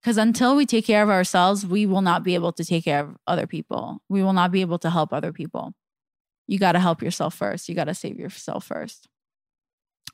[0.00, 3.00] Because until we take care of ourselves, we will not be able to take care
[3.00, 3.98] of other people.
[4.08, 5.72] We will not be able to help other people.
[6.46, 7.68] You got to help yourself first.
[7.68, 9.08] You got to save yourself first.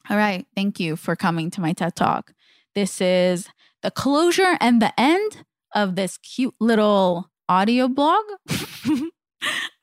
[0.09, 0.47] All right.
[0.55, 2.33] Thank you for coming to my TED Talk.
[2.75, 3.49] This is
[3.83, 8.23] the closure and the end of this cute little audio blog.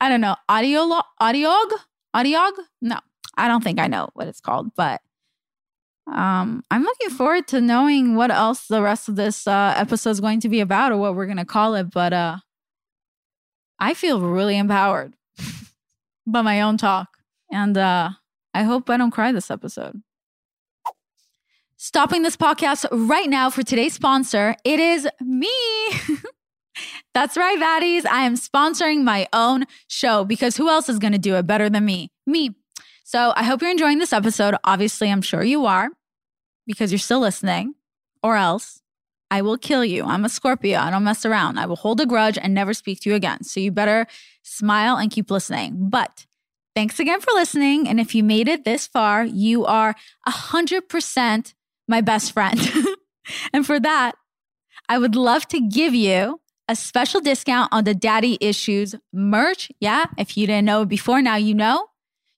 [0.00, 0.36] I don't know.
[0.48, 1.70] Audio audiog?
[2.14, 2.52] Audiog?
[2.80, 2.98] No.
[3.36, 5.00] I don't think I know what it's called, but
[6.10, 10.20] um I'm looking forward to knowing what else the rest of this uh episode is
[10.20, 12.38] going to be about or what we're going to call it, but uh
[13.78, 15.14] I feel really empowered
[16.26, 17.08] by my own talk.
[17.50, 18.10] And uh
[18.54, 20.02] I hope I don't cry this episode.
[21.84, 24.54] Stopping this podcast right now for today's sponsor.
[24.64, 25.50] It is me.
[27.12, 28.06] That's right, baddies.
[28.06, 31.68] I am sponsoring my own show because who else is going to do it better
[31.68, 32.12] than me?
[32.24, 32.54] Me.
[33.02, 34.54] So I hope you're enjoying this episode.
[34.62, 35.88] Obviously, I'm sure you are
[36.68, 37.74] because you're still listening,
[38.22, 38.80] or else
[39.32, 40.04] I will kill you.
[40.04, 40.78] I'm a Scorpio.
[40.78, 41.58] I don't mess around.
[41.58, 43.42] I will hold a grudge and never speak to you again.
[43.42, 44.06] So you better
[44.44, 45.88] smile and keep listening.
[45.90, 46.26] But
[46.76, 47.88] thanks again for listening.
[47.88, 49.96] And if you made it this far, you are
[50.28, 51.54] 100%
[51.92, 52.58] my best friend.
[53.52, 54.12] and for that,
[54.88, 59.70] I would love to give you a special discount on the Daddy Issues merch.
[59.78, 61.86] Yeah, if you didn't know before, now you know.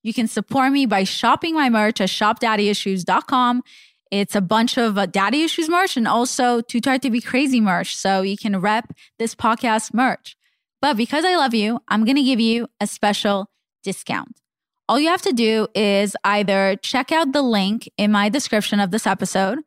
[0.02, 3.62] You can support me by shopping my merch at shopdaddyissues.com.
[4.10, 7.60] It's a bunch of uh, Daddy Issues merch and also Too Tired to Be Crazy
[7.60, 7.96] merch.
[7.96, 10.36] So you can rep this podcast merch.
[10.82, 13.48] But because I love you, I'm going to give you a special
[13.82, 14.40] discount.
[14.88, 18.90] All you have to do is either check out the link in my description of
[18.90, 19.60] this episode,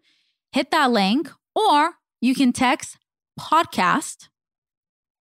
[0.51, 2.97] hit that link, or you can text
[3.39, 4.29] podcast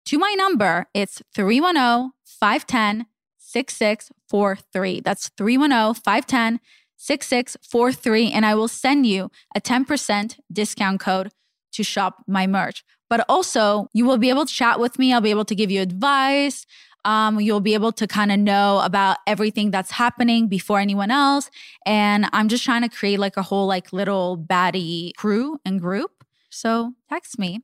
[0.05, 0.87] to my number.
[0.95, 3.05] It's 310 510
[3.37, 5.01] 6643.
[5.01, 6.59] That's 310 510
[6.97, 8.31] 6643.
[8.31, 11.29] And I will send you a 10% discount code
[11.73, 12.83] to shop my merch.
[13.09, 15.13] But also, you will be able to chat with me.
[15.13, 16.65] I'll be able to give you advice.
[17.05, 21.49] Um, you'll be able to kind of know about everything that's happening before anyone else.
[21.85, 26.23] And I'm just trying to create like a whole like little baddie crew and group.
[26.49, 27.61] So text me.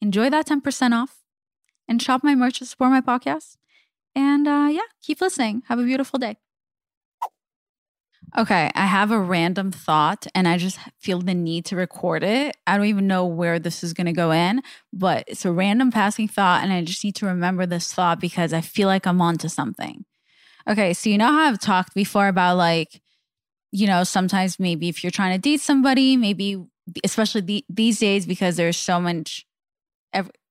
[0.00, 1.20] Enjoy that 10% off
[1.88, 3.56] and shop my merch to support my podcast.
[4.14, 5.62] And uh, yeah, keep listening.
[5.68, 6.36] Have a beautiful day.
[8.36, 12.56] Okay, I have a random thought and I just feel the need to record it.
[12.66, 14.60] I don't even know where this is going to go in,
[14.92, 18.52] but it's a random passing thought and I just need to remember this thought because
[18.52, 20.04] I feel like I'm onto something.
[20.68, 23.00] Okay, so you know how I've talked before about like,
[23.70, 26.64] you know, sometimes maybe if you're trying to date somebody, maybe
[27.04, 29.46] especially the, these days because there's so much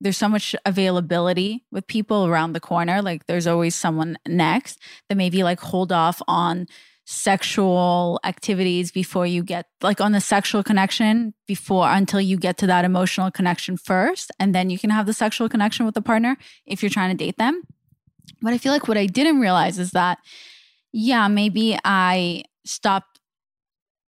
[0.01, 3.01] there's so much availability with people around the corner.
[3.01, 6.67] Like there's always someone next that maybe like hold off on
[7.05, 12.67] sexual activities before you get like on the sexual connection before until you get to
[12.67, 14.31] that emotional connection first.
[14.39, 17.25] And then you can have the sexual connection with the partner if you're trying to
[17.25, 17.61] date them.
[18.41, 20.17] But I feel like what I didn't realize is that,
[20.93, 23.19] yeah, maybe I stopped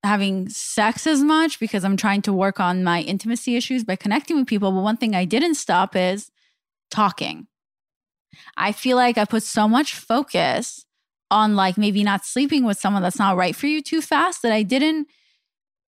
[0.03, 4.37] having sex as much because I'm trying to work on my intimacy issues by connecting
[4.37, 4.71] with people.
[4.71, 6.31] But one thing I didn't stop is
[6.89, 7.47] talking.
[8.55, 10.85] I feel like I put so much focus
[11.29, 14.51] on like maybe not sleeping with someone that's not right for you too fast that
[14.51, 15.07] I didn't,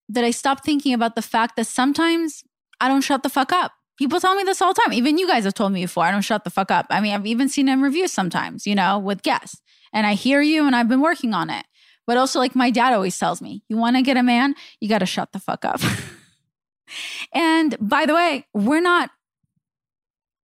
[0.08, 2.42] that I stopped thinking about the fact that sometimes
[2.80, 3.72] I don't shut the fuck up.
[3.98, 4.92] People tell me this all the time.
[4.92, 6.86] Even you guys have told me before, I don't shut the fuck up.
[6.88, 9.60] I mean, I've even seen in reviews sometimes, you know, with guests.
[9.92, 11.66] And I hear you and I've been working on it.
[12.06, 14.88] But also, like my dad always tells me, you want to get a man, you
[14.88, 15.80] got to shut the fuck up.
[17.34, 19.10] and by the way, we're not,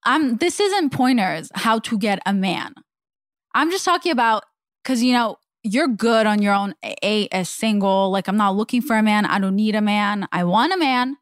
[0.05, 2.75] I'm, this isn't pointers how to get a man.
[3.55, 4.45] I'm just talking about,
[4.87, 6.73] because, you know, you're good on your own,
[7.03, 8.09] a, as single.
[8.13, 9.27] Like, I'm not looking for a man.
[9.27, 10.29] I don't need a man.
[10.31, 11.17] I want a man.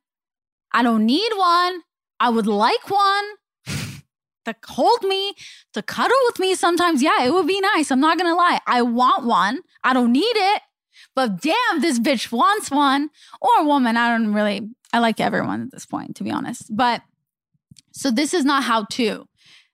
[0.73, 1.81] I don't need one.
[2.21, 3.25] I would like one
[4.45, 5.33] to hold me,
[5.73, 7.03] to cuddle with me sometimes.
[7.03, 7.91] Yeah, it would be nice.
[7.91, 8.61] I'm not to lie.
[8.67, 9.61] I want one.
[9.83, 10.63] I don't need it.
[11.17, 13.09] But damn, this bitch wants one
[13.41, 13.97] or a woman.
[13.97, 16.65] I don't really, I like everyone at this point, to be honest.
[16.69, 17.01] But
[17.93, 19.25] so this is not how to.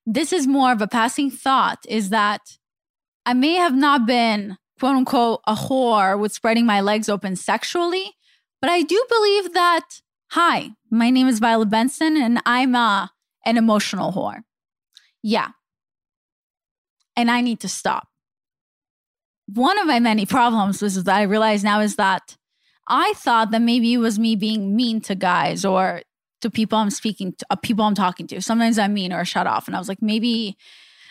[0.07, 2.41] This is more of a passing thought is that
[3.27, 8.13] I may have not been quote unquote a whore with spreading my legs open sexually,
[8.61, 13.09] but I do believe that, hi, my name is Violet Benson and I'm uh,
[13.45, 14.43] an emotional whore.
[15.23, 15.49] Yeah.
[17.17, 18.09] And I need to stop.
[19.47, 22.37] One of my many problems was that I realize now is that
[22.89, 26.03] I thought that maybe it was me being mean to guys or
[26.41, 28.41] to people I'm speaking to, uh, people I'm talking to.
[28.41, 29.67] Sometimes I'm mean or shut off.
[29.67, 30.57] And I was like, maybe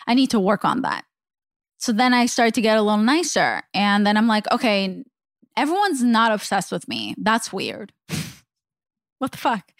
[0.06, 1.04] I need to work on that.
[1.80, 3.62] So then I started to get a little nicer.
[3.72, 5.02] And then I'm like, okay,
[5.56, 7.14] everyone's not obsessed with me.
[7.18, 7.92] That's weird.
[9.18, 9.72] what the fuck?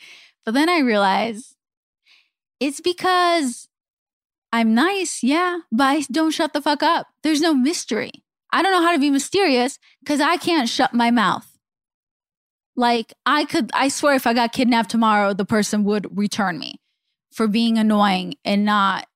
[0.44, 1.56] But then I realized
[2.58, 3.68] it's because
[4.52, 7.06] I'm nice, yeah, but I don't shut the fuck up.
[7.22, 8.12] There's no mystery.
[8.50, 11.46] I don't know how to be mysterious because I can't shut my mouth.
[12.76, 16.80] Like, I could, I swear, if I got kidnapped tomorrow, the person would return me
[17.30, 19.06] for being annoying and not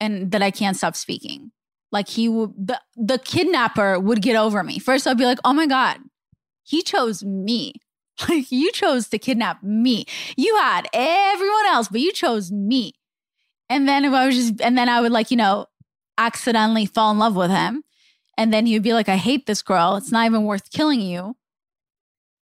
[0.00, 1.52] and that I can't stop speaking.
[1.92, 4.78] Like he would the the kidnapper would get over me.
[4.78, 5.98] First I'd be like, "Oh my god.
[6.62, 7.74] He chose me."
[8.28, 10.04] Like you chose to kidnap me.
[10.36, 12.92] You had everyone else, but you chose me.
[13.70, 15.66] And then if I was just and then I would like, you know,
[16.18, 17.82] accidentally fall in love with him.
[18.36, 19.96] And then he'd be like, I hate this girl.
[19.96, 21.36] It's not even worth killing you.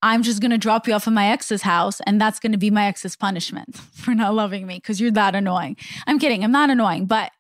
[0.03, 2.01] I'm just going to drop you off at my ex's house.
[2.07, 5.35] And that's going to be my ex's punishment for not loving me because you're that
[5.35, 5.77] annoying.
[6.07, 6.45] I'm kidding.
[6.45, 7.07] I'm not annoying.
[7.07, 7.33] But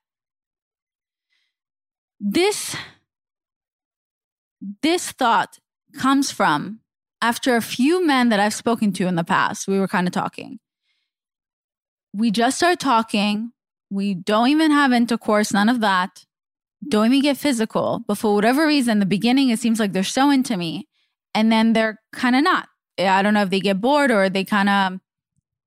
[2.24, 2.76] this,
[4.82, 5.58] this thought
[5.98, 6.80] comes from
[7.20, 9.68] after a few men that I've spoken to in the past.
[9.68, 10.58] We were kind of talking.
[12.12, 13.52] We just start talking.
[13.90, 16.24] We don't even have intercourse, none of that
[16.88, 18.04] don't even get physical.
[18.06, 20.88] But for whatever reason, the beginning, it seems like they're so into me.
[21.34, 22.68] And then they're kind of not.
[22.98, 25.00] I don't know if they get bored or they kind of,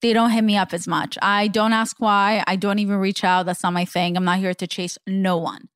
[0.01, 1.17] they don't hit me up as much.
[1.21, 2.43] I don't ask why.
[2.47, 3.45] I don't even reach out.
[3.45, 4.15] That's not my thing.
[4.15, 5.67] I'm not here to chase no one.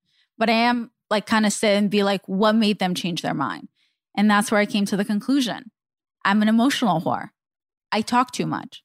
[0.42, 3.36] But I am like kind of sit and be like, what made them change their
[3.36, 3.68] mind?
[4.18, 5.70] And that's where I came to the conclusion.
[6.26, 7.30] I'm an emotional whore.
[7.92, 8.82] I talk too much.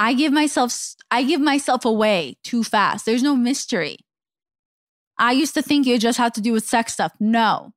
[0.00, 3.06] I give myself I give myself away too fast.
[3.06, 3.98] There's no mystery.
[5.16, 7.12] I used to think it just had to do with sex stuff.
[7.20, 7.72] No.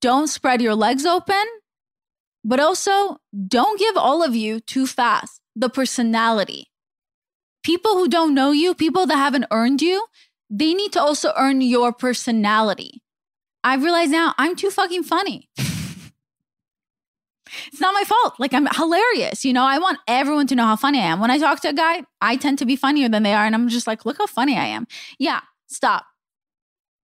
[0.00, 1.44] Don't spread your legs open,
[2.44, 5.40] but also don't give all of you too fast.
[5.56, 6.68] The personality.
[7.64, 10.06] People who don't know you, people that haven't earned you,
[10.50, 13.02] they need to also earn your personality.
[13.62, 15.48] I realize now I'm too fucking funny.
[15.56, 16.12] it's
[17.80, 18.34] not my fault.
[18.40, 19.44] Like I'm hilarious.
[19.44, 21.20] You know, I want everyone to know how funny I am.
[21.20, 23.44] When I talk to a guy, I tend to be funnier than they are.
[23.44, 24.86] And I'm just like, look how funny I am.
[25.18, 26.04] Yeah, stop.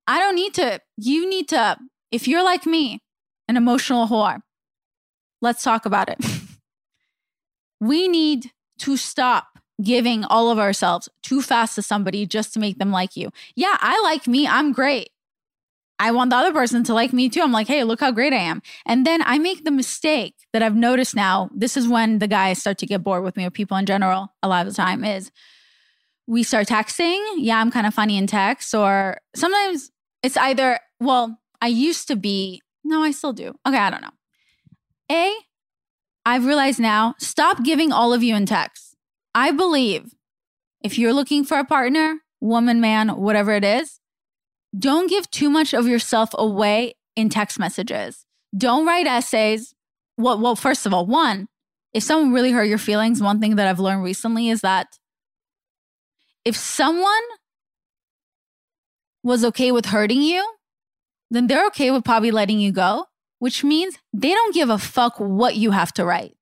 [0.09, 0.81] I don't need to.
[0.97, 1.77] You need to,
[2.11, 3.01] if you're like me,
[3.49, 4.41] an emotional whore,
[5.41, 6.19] let's talk about it.
[7.81, 12.79] we need to stop giving all of ourselves too fast to somebody just to make
[12.79, 13.31] them like you.
[13.55, 14.47] Yeah, I like me.
[14.47, 15.11] I'm great.
[15.99, 17.41] I want the other person to like me too.
[17.41, 18.61] I'm like, hey, look how great I am.
[18.85, 21.49] And then I make the mistake that I've noticed now.
[21.55, 24.33] This is when the guys start to get bored with me, or people in general,
[24.43, 25.31] a lot of the time, is
[26.27, 27.23] we start texting.
[27.37, 28.75] Yeah, I'm kind of funny in text.
[28.75, 29.91] Or sometimes
[30.23, 33.55] it's either, well, I used to be, no, I still do.
[33.67, 34.11] Okay, I don't know.
[35.11, 35.33] A,
[36.27, 38.86] I've realized now, stop giving all of you in text.
[39.37, 40.15] I believe
[40.83, 44.01] if you're looking for a partner, woman, man, whatever it is,
[44.77, 48.25] don't give too much of yourself away in text messages.
[48.57, 49.75] Don't write essays.
[50.17, 51.49] Well, well, first of all, one,
[51.93, 54.87] if someone really hurt your feelings, one thing that I've learned recently is that
[56.47, 57.27] if someone
[59.23, 60.51] was okay with hurting you,
[61.31, 63.05] then they're okay with probably letting you go,
[63.39, 66.36] which means they don't give a fuck what you have to write.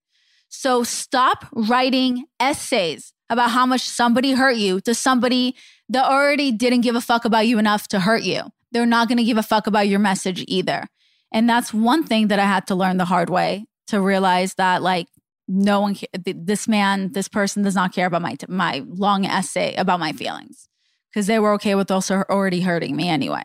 [0.56, 5.56] So stop writing essays about how much somebody hurt you to somebody
[5.88, 8.44] that already didn't give a fuck about you enough to hurt you.
[8.70, 10.86] They're not going to give a fuck about your message either.
[11.32, 14.80] And that's one thing that I had to learn the hard way to realize that
[14.80, 15.08] like
[15.48, 20.00] no one this man this person does not care about my my long essay about
[20.00, 20.68] my feelings
[21.10, 23.44] because they were okay with also already hurting me anyway.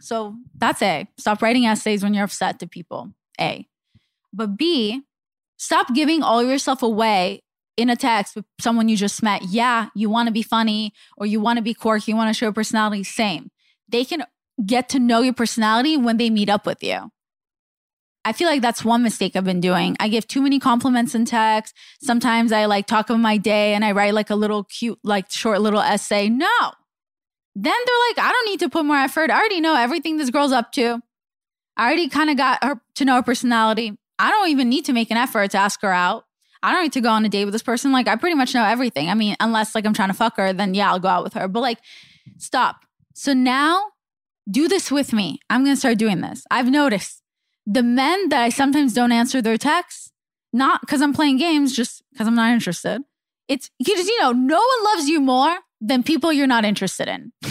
[0.00, 1.08] So that's A.
[1.18, 3.10] Stop writing essays when you're upset to people.
[3.40, 3.66] A.
[4.32, 5.02] But B,
[5.56, 7.42] stop giving all yourself away
[7.76, 11.26] in a text with someone you just met, yeah, you want to be funny or
[11.26, 13.50] you want to be quirky, you want to show personality, same.
[13.88, 14.24] They can
[14.64, 17.10] get to know your personality when they meet up with you.
[18.24, 19.96] I feel like that's one mistake I've been doing.
[20.00, 21.74] I give too many compliments in text.
[22.00, 25.30] Sometimes I like talk of my day and I write like a little cute, like
[25.30, 26.30] short little essay.
[26.30, 26.72] No.
[27.54, 29.30] Then they're like, I don't need to put more effort.
[29.30, 31.00] I already know everything this girl's up to.
[31.76, 33.98] I already kind of got her to know her personality.
[34.18, 36.24] I don't even need to make an effort to ask her out.
[36.62, 37.92] I don't need to go on a date with this person.
[37.92, 39.10] Like, I pretty much know everything.
[39.10, 41.34] I mean, unless like I'm trying to fuck her, then yeah, I'll go out with
[41.34, 41.46] her.
[41.46, 41.78] But like,
[42.38, 42.84] stop.
[43.14, 43.90] So now
[44.50, 45.40] do this with me.
[45.50, 46.44] I'm going to start doing this.
[46.50, 47.22] I've noticed
[47.66, 50.12] the men that I sometimes don't answer their texts,
[50.52, 53.02] not because I'm playing games, just because I'm not interested.
[53.48, 57.32] It's because, you know, no one loves you more than people you're not interested in.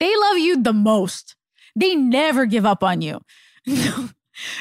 [0.00, 1.36] they love you the most.
[1.74, 3.20] They never give up on you.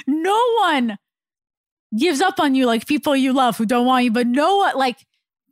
[0.08, 0.98] no one
[1.98, 4.76] gives up on you like people you love who don't want you, but no one
[4.78, 4.98] like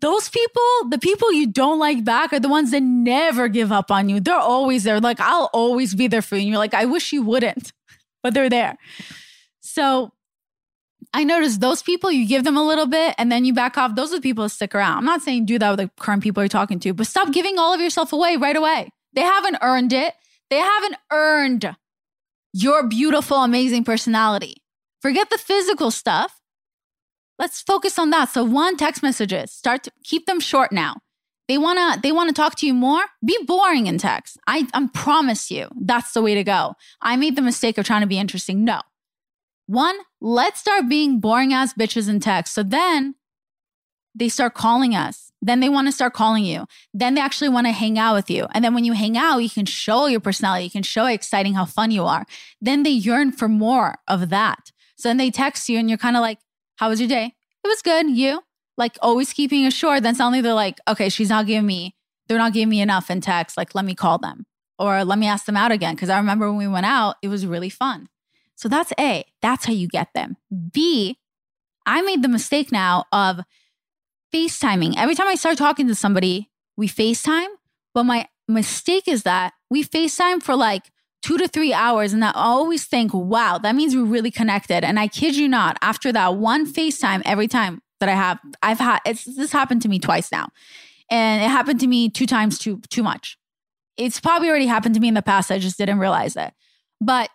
[0.03, 3.89] those people, the people you don't like back are the ones that never give up
[3.89, 4.19] on you.
[4.19, 4.99] They're always there.
[4.99, 6.41] Like, I'll always be there for you.
[6.41, 7.71] And you're like, I wish you wouldn't,
[8.21, 8.75] but they're there.
[9.61, 10.11] So
[11.13, 13.95] I noticed those people, you give them a little bit and then you back off.
[13.95, 14.97] Those are the people that stick around.
[14.97, 17.57] I'm not saying do that with the current people you're talking to, but stop giving
[17.57, 18.89] all of yourself away right away.
[19.13, 20.13] They haven't earned it.
[20.49, 21.77] They haven't earned
[22.53, 24.63] your beautiful, amazing personality.
[25.01, 26.39] Forget the physical stuff.
[27.39, 28.29] Let's focus on that.
[28.29, 29.51] So, one, text messages.
[29.51, 30.97] Start to keep them short now.
[31.49, 33.03] they wanna they wanna talk to you more.
[33.25, 34.37] Be boring in text.
[34.47, 36.75] I I promise you that's the way to go.
[37.01, 38.63] I made the mistake of trying to be interesting.
[38.63, 38.81] No.
[39.67, 42.53] One, let's start being boring ass bitches in text.
[42.53, 43.15] So then
[44.15, 45.31] they start calling us.
[45.41, 46.65] Then they want to start calling you.
[46.93, 48.47] Then they actually want to hang out with you.
[48.53, 50.65] And then when you hang out, you can show your personality.
[50.65, 52.25] You can show exciting how fun you are.
[52.61, 54.71] Then they yearn for more of that.
[54.95, 56.39] So then they text you and you're kind of like,
[56.77, 57.33] How was your day?
[57.63, 58.09] It was good.
[58.09, 58.43] You?
[58.77, 60.03] Like always keeping it short.
[60.03, 61.95] Then suddenly they're like, Okay, she's not giving me,
[62.27, 63.57] they're not giving me enough in text.
[63.57, 64.45] Like, let me call them
[64.79, 65.95] or let me ask them out again.
[65.97, 68.07] Cause I remember when we went out, it was really fun.
[68.55, 69.25] So that's A.
[69.41, 70.37] That's how you get them.
[70.71, 71.17] B,
[71.85, 73.41] I made the mistake now of
[74.33, 74.95] FaceTiming.
[74.97, 77.47] Every time I start talking to somebody, we FaceTime.
[77.93, 80.89] But my mistake is that we FaceTime for like
[81.21, 82.13] two to three hours.
[82.13, 84.83] And I always think, wow, that means we're really connected.
[84.83, 88.79] And I kid you not, after that one FaceTime, every time that I have, I've
[88.79, 90.49] had, it's, this happened to me twice now.
[91.09, 93.37] And it happened to me two times too, too much.
[93.95, 95.51] It's probably already happened to me in the past.
[95.51, 96.53] I just didn't realize it.
[96.99, 97.29] But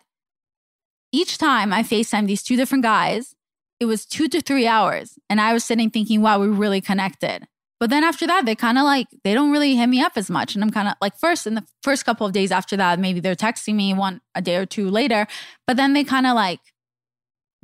[1.11, 3.33] each time I FaceTime these two different guys,
[3.79, 5.17] it was two to three hours.
[5.29, 7.47] And I was sitting thinking, wow, we really connected.
[7.79, 10.29] But then after that, they kind of like, they don't really hit me up as
[10.29, 10.53] much.
[10.53, 13.21] And I'm kind of like, first, in the first couple of days after that, maybe
[13.21, 15.27] they're texting me one a day or two later.
[15.65, 16.59] But then they kind of like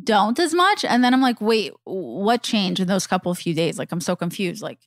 [0.01, 0.85] don't as much.
[0.85, 3.77] And then I'm like, wait, what changed in those couple of few days?
[3.77, 4.61] Like, I'm so confused.
[4.61, 4.79] Like,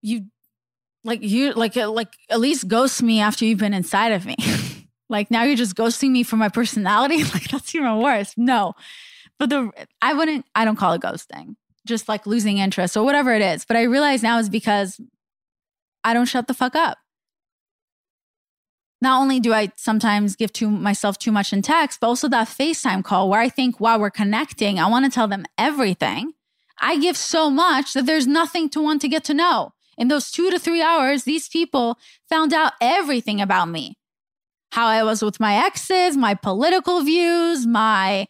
[0.00, 0.26] you,
[1.04, 4.36] like, you, like, uh, like, at least ghost me after you've been inside of me.
[5.10, 7.22] like, now you're just ghosting me for my personality.
[7.34, 8.32] like, that's even worse.
[8.38, 8.74] No.
[9.38, 9.70] But the
[10.00, 11.56] I wouldn't I don't call it ghosting.
[11.86, 13.64] Just like losing interest or whatever it is.
[13.64, 15.00] But I realize now is because
[16.04, 16.98] I don't shut the fuck up.
[19.00, 22.46] Not only do I sometimes give to myself too much in text, but also that
[22.46, 26.34] FaceTime call where I think while we're connecting, I want to tell them everything.
[26.80, 29.72] I give so much that there's nothing to want to get to know.
[29.98, 33.98] In those two to three hours, these people found out everything about me
[34.72, 38.26] how I was with my exes, my political views, my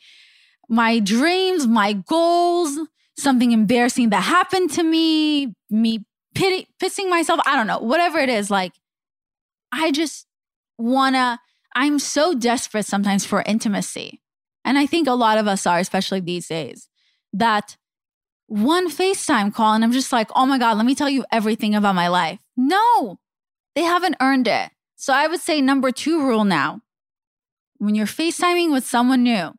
[0.73, 2.79] my dreams, my goals,
[3.19, 6.03] something embarrassing that happened to me, me
[6.35, 7.41] pity, pissing myself.
[7.45, 8.51] I don't know, whatever it is.
[8.51, 8.73] Like,
[9.71, 10.27] I just
[10.79, 11.39] wanna,
[11.77, 14.23] I'm so desperate sometimes for intimacy.
[14.65, 16.89] And I think a lot of us are, especially these days,
[17.35, 17.77] that
[18.47, 21.75] one FaceTime call and I'm just like, oh my God, let me tell you everything
[21.75, 22.39] about my life.
[22.57, 23.19] No,
[23.75, 24.71] they haven't earned it.
[24.97, 26.81] So I would say number two rule now
[27.77, 29.53] when you're FaceTiming with someone new,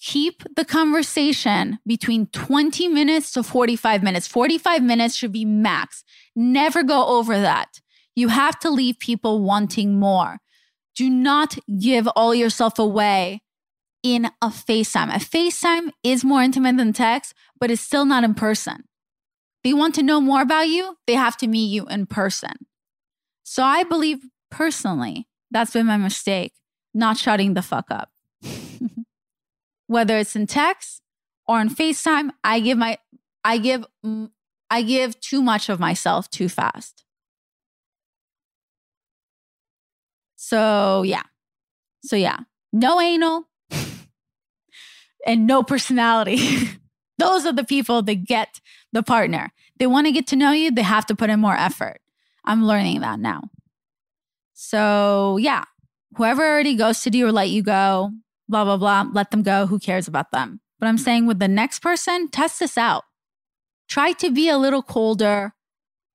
[0.00, 4.26] keep the conversation between 20 minutes to 45 minutes.
[4.26, 6.04] 45 minutes should be max.
[6.36, 7.80] Never go over that.
[8.14, 10.38] You have to leave people wanting more.
[10.94, 13.42] Do not give all yourself away
[14.02, 15.14] in a FaceTime.
[15.14, 18.84] A FaceTime is more intimate than text, but it's still not in person.
[19.64, 22.66] They want to know more about you, they have to meet you in person.
[23.42, 24.18] So I believe
[24.50, 26.52] personally that's been my mistake,
[26.94, 28.10] not shutting the fuck up.
[29.88, 31.02] Whether it's in text
[31.48, 32.98] or in FaceTime, I give my
[33.44, 33.84] I give
[34.70, 37.04] I give too much of myself too fast.
[40.36, 41.24] So, yeah.
[42.04, 42.38] So, yeah.
[42.72, 43.48] No anal
[45.26, 46.38] and no personality.
[47.18, 48.60] Those are the people that get
[48.92, 49.50] the partner.
[49.78, 52.00] They want to get to know you, they have to put in more effort.
[52.44, 53.42] I'm learning that now.
[54.54, 55.64] So, yeah,
[56.16, 58.12] whoever already ghosted you or let you go,
[58.48, 59.06] blah, blah, blah.
[59.12, 59.66] Let them go.
[59.66, 60.60] Who cares about them?
[60.78, 63.04] But I'm saying with the next person, test this out.
[63.88, 65.54] Try to be a little colder,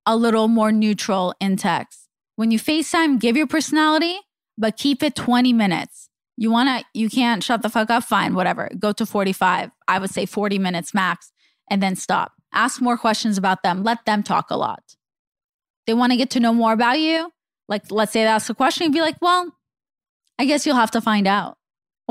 [0.05, 2.07] a little more neutral in text.
[2.35, 4.19] When you FaceTime, give your personality,
[4.57, 6.09] but keep it 20 minutes.
[6.37, 8.69] You want to, you can't shut the fuck up, fine, whatever.
[8.79, 9.69] Go to 45.
[9.87, 11.31] I would say 40 minutes max
[11.69, 12.33] and then stop.
[12.53, 13.83] Ask more questions about them.
[13.83, 14.83] Let them talk a lot.
[15.85, 17.31] They want to get to know more about you.
[17.67, 18.91] Like, let's say they ask a question.
[18.91, 19.55] Be like, well,
[20.39, 21.57] I guess you'll have to find out.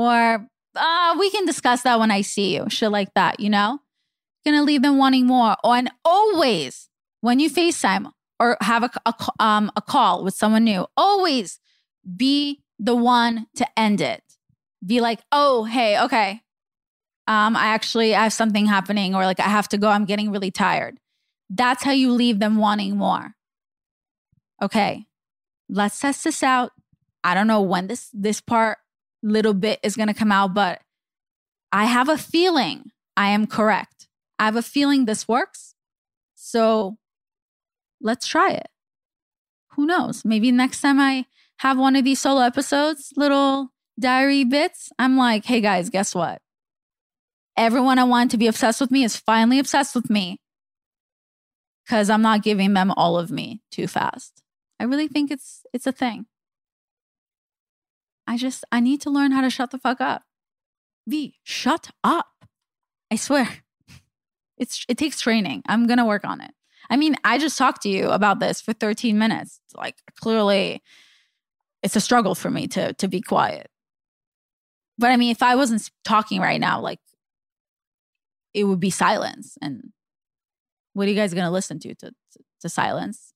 [0.03, 2.65] Or uh, we can discuss that when I see you.
[2.69, 3.79] Shit like that, you know?
[4.45, 5.55] Gonna leave them wanting more.
[5.63, 6.89] And always
[7.21, 11.59] when you FaceTime or have a, a, um, a call with someone new, always
[12.17, 14.21] be the one to end it.
[14.85, 16.41] Be like, oh, hey, okay.
[17.25, 20.29] Um, I actually I have something happening, or like I have to go, I'm getting
[20.31, 20.99] really tired.
[21.49, 23.35] That's how you leave them wanting more.
[24.61, 25.05] Okay,
[25.69, 26.71] let's test this out.
[27.23, 28.77] I don't know when this this part
[29.23, 30.81] little bit is going to come out, but
[31.71, 34.07] I have a feeling I am correct.
[34.39, 35.75] I have a feeling this works.
[36.35, 36.97] So
[38.01, 38.67] let's try it.
[39.71, 40.23] Who knows?
[40.25, 41.25] Maybe next time I
[41.59, 43.69] have one of these solo episodes, little
[43.99, 46.41] diary bits, I'm like, hey guys, guess what?
[47.57, 50.39] Everyone I wanted to be obsessed with me is finally obsessed with me.
[51.85, 54.41] because I'm not giving them all of me too fast.
[54.79, 56.25] I really think it's it's a thing.
[58.27, 60.23] I just I need to learn how to shut the fuck up.
[61.07, 62.27] V, shut up.
[63.11, 63.47] I swear.
[64.55, 65.63] It's it takes training.
[65.67, 66.51] I'm going to work on it.
[66.87, 69.59] I mean, I just talked to you about this for 13 minutes.
[69.75, 70.83] Like clearly
[71.81, 73.69] it's a struggle for me to to be quiet.
[74.99, 76.99] But I mean, if I wasn't talking right now, like
[78.53, 79.91] it would be silence and
[80.93, 82.11] what are you guys going to listen to, to
[82.61, 83.32] to silence?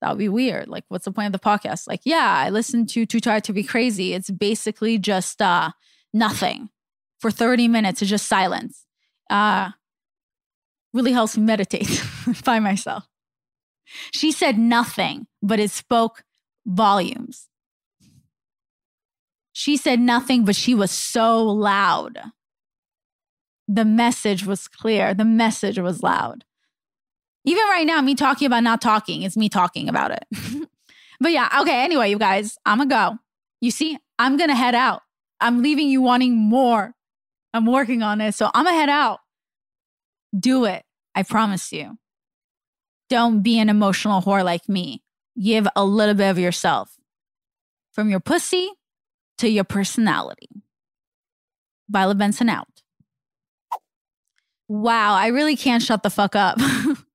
[0.00, 0.68] That would be weird.
[0.68, 1.88] Like, what's the point of the podcast?
[1.88, 4.12] Like, yeah, I listened to Too Tired to Be Crazy.
[4.12, 5.70] It's basically just uh,
[6.12, 6.68] nothing
[7.18, 8.02] for 30 minutes.
[8.02, 8.84] It's just silence.
[9.30, 9.70] Uh,
[10.92, 12.02] really helps me meditate
[12.44, 13.06] by myself.
[14.12, 16.24] She said nothing, but it spoke
[16.66, 17.48] volumes.
[19.52, 22.18] She said nothing, but she was so loud.
[23.66, 25.14] The message was clear.
[25.14, 26.44] The message was loud.
[27.46, 30.24] Even right now, me talking about not talking is me talking about it.
[31.20, 31.84] but yeah, okay.
[31.84, 33.18] Anyway, you guys, I'm gonna go.
[33.60, 35.02] You see, I'm gonna head out.
[35.40, 36.92] I'm leaving you wanting more.
[37.54, 38.34] I'm working on it.
[38.34, 39.20] So I'm gonna head out.
[40.38, 40.82] Do it.
[41.14, 41.98] I promise you.
[43.08, 45.04] Don't be an emotional whore like me.
[45.40, 46.96] Give a little bit of yourself
[47.92, 48.68] from your pussy
[49.38, 50.48] to your personality.
[51.88, 52.82] Violet Benson out.
[54.68, 56.58] Wow, I really can't shut the fuck up.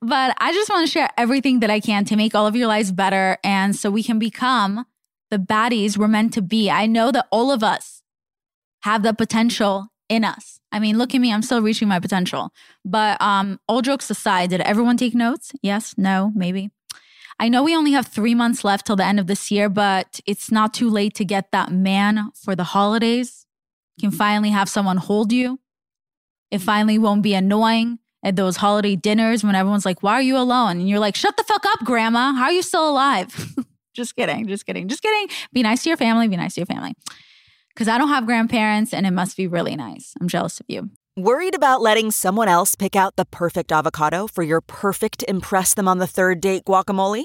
[0.00, 2.66] but I just want to share everything that I can to make all of your
[2.66, 3.38] lives better.
[3.42, 4.86] And so we can become
[5.30, 6.70] the baddies we're meant to be.
[6.70, 8.02] I know that all of us
[8.82, 10.60] have the potential in us.
[10.72, 12.52] I mean, look at me, I'm still reaching my potential.
[12.84, 15.52] But um, all jokes aside, did everyone take notes?
[15.62, 16.70] Yes, no, maybe.
[17.38, 20.20] I know we only have three months left till the end of this year, but
[20.26, 23.46] it's not too late to get that man for the holidays.
[23.96, 25.58] You can finally have someone hold you.
[26.50, 30.36] It finally won't be annoying at those holiday dinners when everyone's like, Why are you
[30.36, 30.78] alone?
[30.78, 32.32] And you're like, Shut the fuck up, grandma.
[32.32, 33.54] How are you still alive?
[33.94, 34.46] just kidding.
[34.46, 34.88] Just kidding.
[34.88, 35.34] Just kidding.
[35.52, 36.28] Be nice to your family.
[36.28, 36.94] Be nice to your family.
[37.74, 40.14] Because I don't have grandparents and it must be really nice.
[40.20, 40.90] I'm jealous of you.
[41.16, 45.88] Worried about letting someone else pick out the perfect avocado for your perfect Impress Them
[45.88, 47.24] on the Third Date guacamole?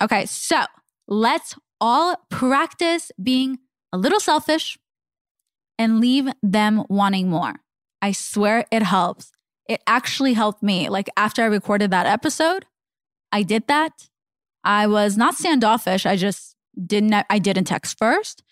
[0.00, 0.64] Okay, so
[1.06, 3.58] let's all practice being
[3.92, 4.78] a little selfish
[5.78, 7.54] and leave them wanting more.
[8.02, 9.32] I swear it helps.
[9.68, 10.88] It actually helped me.
[10.88, 12.64] Like after I recorded that episode,
[13.32, 14.08] I did that.
[14.64, 16.06] I was not standoffish.
[16.06, 18.42] I just didn't I didn't text first.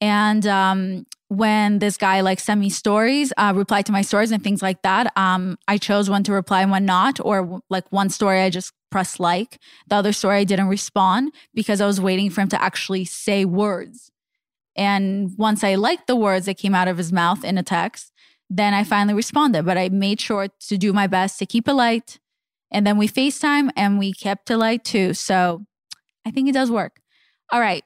[0.00, 4.42] And um, when this guy like sent me stories, uh, replied to my stories and
[4.42, 7.18] things like that, um, I chose when to reply and when not.
[7.24, 9.58] Or like one story, I just pressed like.
[9.88, 13.44] The other story, I didn't respond because I was waiting for him to actually say
[13.44, 14.10] words.
[14.76, 18.12] And once I liked the words that came out of his mouth in a text,
[18.50, 19.64] then I finally responded.
[19.64, 22.18] But I made sure to do my best to keep it light.
[22.70, 25.14] And then we FaceTime and we kept it light too.
[25.14, 25.64] So
[26.26, 27.00] I think it does work.
[27.50, 27.84] All right.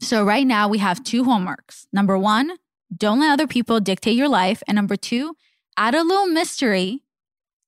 [0.00, 1.86] So right now we have two homeworks.
[1.92, 2.52] Number one,
[2.94, 4.62] don't let other people dictate your life.
[4.66, 5.36] And number two,
[5.76, 7.04] add a little mystery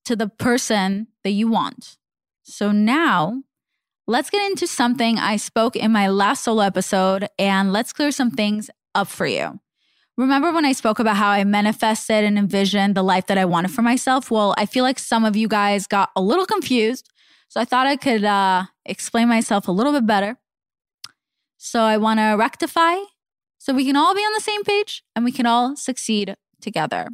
[0.05, 1.97] to the person that you want.
[2.51, 3.43] So now
[4.07, 8.31] let's get into something I spoke in my last solo episode and let's clear some
[8.33, 9.61] things up for you.
[10.17, 13.71] Remember when I spoke about how I manifested and envisioned the life that I wanted
[13.71, 14.31] for myself?
[14.31, 17.09] Well, I feel like some of you guys got a little confused.
[17.49, 20.37] So I thought I could uh, explain myself a little bit better.
[21.57, 22.97] So I want to rectify
[23.59, 27.09] so we can all be on the same page and we can all succeed together.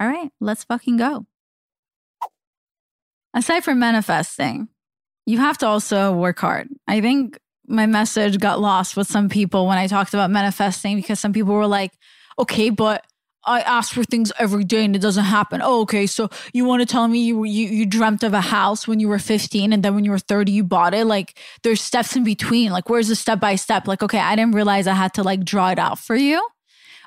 [0.00, 1.26] All right, let's fucking go.
[3.34, 4.68] Aside from manifesting,
[5.26, 6.68] you have to also work hard.
[6.86, 11.20] I think my message got lost with some people when I talked about manifesting because
[11.20, 11.92] some people were like,
[12.38, 13.06] okay, but
[13.44, 15.60] I ask for things every day and it doesn't happen.
[15.62, 16.06] Oh, okay.
[16.06, 19.08] So you want to tell me you, you you dreamt of a house when you
[19.08, 21.06] were 15 and then when you were 30 you bought it?
[21.06, 22.70] Like there's steps in between.
[22.70, 23.88] Like where's the step by step?
[23.88, 26.46] Like okay, I didn't realize I had to like draw it out for you.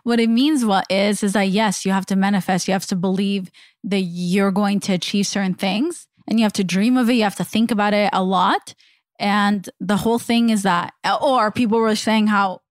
[0.04, 2.68] What it means what is is that yes, you have to manifest.
[2.68, 3.50] You have to believe
[3.86, 7.14] that you're going to achieve certain things and you have to dream of it.
[7.14, 8.74] You have to think about it a lot.
[9.20, 12.62] And the whole thing is that or people were saying how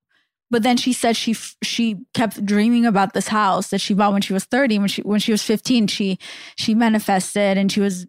[0.50, 4.22] but then she said she she kept dreaming about this house that she bought when
[4.22, 6.18] she was 30 when she when she was 15 she
[6.56, 8.06] she manifested and she was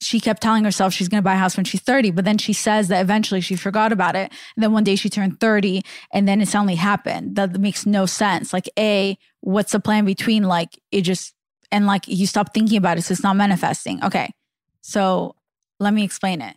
[0.00, 2.38] she kept telling herself she's going to buy a house when she's 30 but then
[2.38, 5.82] she says that eventually she forgot about it and then one day she turned 30
[6.10, 10.44] and then it suddenly happened that makes no sense like a what's the plan between
[10.44, 11.34] like it just
[11.70, 14.32] and like you stop thinking about it so it's not manifesting okay
[14.80, 15.34] so
[15.80, 16.56] let me explain it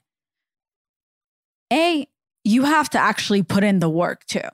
[1.72, 2.08] a
[2.44, 4.48] you have to actually put in the work too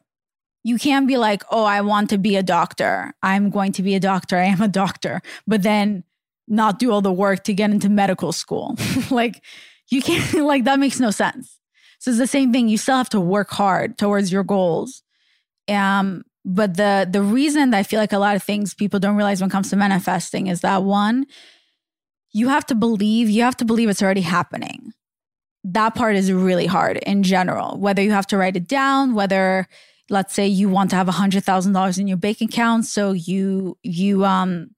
[0.66, 3.14] you can't be like, oh, I want to be a doctor.
[3.22, 4.36] I'm going to be a doctor.
[4.36, 5.22] I am a doctor.
[5.46, 6.04] But then
[6.48, 8.76] not do all the work to get into medical school.
[9.12, 9.44] like,
[9.90, 11.60] you can't, like, that makes no sense.
[12.00, 12.68] So it's the same thing.
[12.68, 15.04] You still have to work hard towards your goals.
[15.68, 19.16] Um, but the the reason that I feel like a lot of things people don't
[19.16, 21.26] realize when it comes to manifesting is that one,
[22.32, 24.94] you have to believe, you have to believe it's already happening.
[25.64, 29.68] That part is really hard in general, whether you have to write it down, whether
[30.10, 33.12] let's say you want to have a hundred thousand dollars in your bank account so
[33.12, 34.70] you you um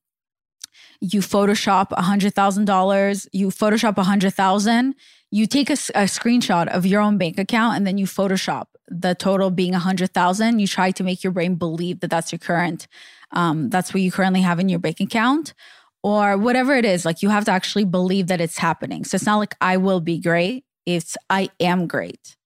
[1.02, 4.96] you photoshop a hundred thousand dollars you photoshop a hundred thousand
[5.30, 9.16] you take a, a, screenshot of your own bank account and then you photoshop the
[9.16, 12.40] total being a hundred thousand you try to make your brain believe that that's your
[12.40, 12.88] current
[13.32, 15.54] um, that's what you currently have in your bank account
[16.04, 19.26] or whatever it is like you have to actually believe that it's happening so it's
[19.26, 22.38] not like i will be great it's i am great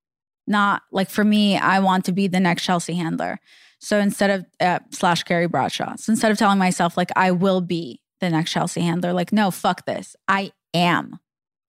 [0.48, 3.40] not like for me, I want to be the next Chelsea Handler.
[3.80, 7.62] So instead of uh, slash Carrie Bradshaw, so instead of telling myself like I will
[7.62, 11.20] be the next Chelsea Handler, like no, fuck this, I am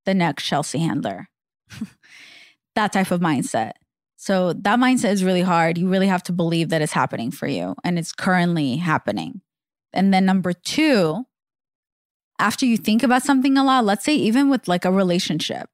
[0.04, 1.28] the next Chelsea Handler.
[2.74, 3.72] that type of mindset.
[4.22, 5.76] So that mindset is really hard.
[5.76, 9.40] You really have to believe that it's happening for you and it's currently happening.
[9.92, 11.24] And then number two,
[12.38, 15.68] after you think about something a lot, let's say even with like a relationship,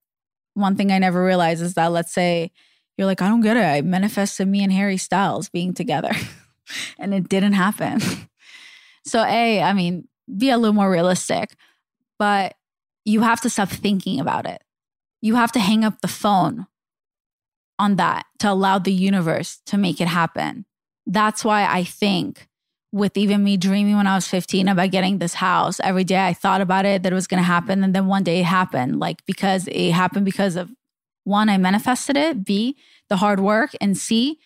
[0.54, 2.50] one thing I never realized is that let's say
[2.96, 3.64] you're like, I don't get it.
[3.64, 6.12] I manifested me and Harry Styles being together
[6.98, 8.00] and it didn't happen.
[9.04, 11.54] so, A, I mean, be a little more realistic,
[12.18, 12.54] but
[13.04, 14.62] you have to stop thinking about it.
[15.20, 16.66] You have to hang up the phone
[17.78, 20.64] on that to allow the universe to make it happen.
[21.06, 22.48] That's why I think
[22.90, 26.32] with even me dreaming when I was 15 about getting this house, every day I
[26.32, 27.84] thought about it that it was going to happen.
[27.84, 30.70] And then one day it happened, like because it happened because of
[31.24, 32.44] one, I manifested it.
[32.44, 32.76] B,
[33.08, 33.72] the hard work.
[33.80, 34.38] And C,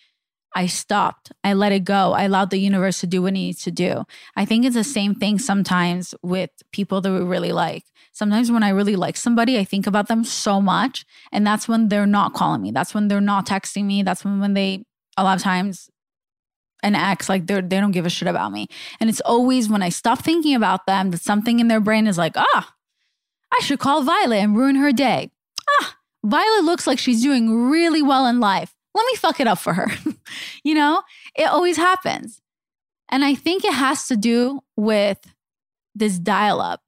[0.55, 1.31] I stopped.
[1.43, 2.13] I let it go.
[2.13, 4.03] I allowed the universe to do what it needs to do.
[4.35, 7.83] I think it's the same thing sometimes with people that we really like.
[8.11, 11.05] Sometimes when I really like somebody, I think about them so much.
[11.31, 12.71] And that's when they're not calling me.
[12.71, 14.03] That's when they're not texting me.
[14.03, 14.85] That's when, when they,
[15.17, 15.89] a lot of times,
[16.83, 18.67] an ex, like they're, they don't give a shit about me.
[18.99, 22.17] And it's always when I stop thinking about them that something in their brain is
[22.17, 22.73] like, ah,
[23.51, 25.31] I should call Violet and ruin her day.
[25.79, 28.72] Ah, Violet looks like she's doing really well in life.
[28.93, 29.87] Let me fuck it up for her.
[30.63, 31.01] you know,
[31.35, 32.41] it always happens.
[33.09, 35.19] And I think it has to do with
[35.95, 36.81] this dial up.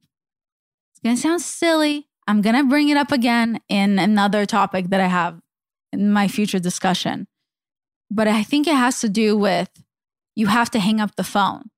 [0.92, 2.08] It's going to sound silly.
[2.28, 5.40] I'm going to bring it up again in another topic that I have
[5.92, 7.28] in my future discussion.
[8.10, 9.70] But I think it has to do with
[10.36, 11.70] you have to hang up the phone.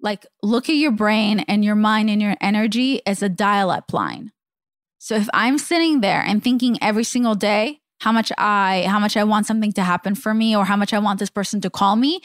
[0.00, 3.92] Like, look at your brain and your mind and your energy as a dial up
[3.92, 4.32] line.
[4.98, 9.16] So if I'm sitting there and thinking every single day how much I how much
[9.16, 11.70] I want something to happen for me or how much I want this person to
[11.70, 12.20] call me,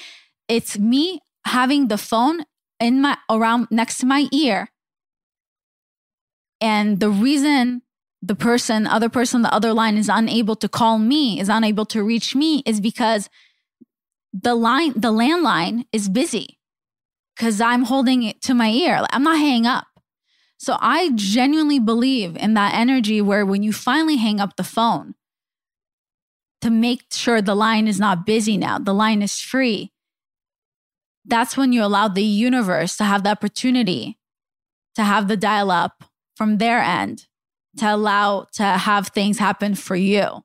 [0.47, 2.45] it's me having the phone
[2.79, 4.69] in my around next to my ear.
[6.61, 7.81] And the reason
[8.21, 12.01] the person, other person, the other line is unable to call me, is unable to
[12.01, 13.29] reach me, is because
[14.31, 16.57] the line, the landline is busy
[17.35, 19.05] because I'm holding it to my ear.
[19.09, 19.87] I'm not hanging up.
[20.57, 25.15] So I genuinely believe in that energy where when you finally hang up the phone
[26.63, 29.91] to make sure the line is not busy now, the line is free,
[31.25, 34.17] that's when you allow the universe to have the opportunity
[34.95, 36.05] to have the dial up
[36.37, 37.27] from their end
[37.77, 40.43] to allow to have things happen for you.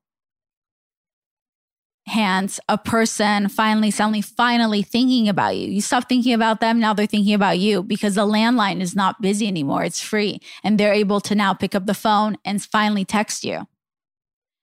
[2.08, 5.68] Hence a person finally suddenly finally thinking about you.
[5.68, 9.22] You stop thinking about them now they're thinking about you because the landline is not
[9.22, 9.84] busy anymore.
[9.84, 10.40] It's free.
[10.64, 13.68] And they're able to now pick up the phone and finally text you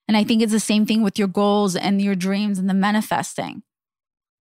[0.08, 2.74] and i think it's the same thing with your goals and your dreams and the
[2.74, 3.62] manifesting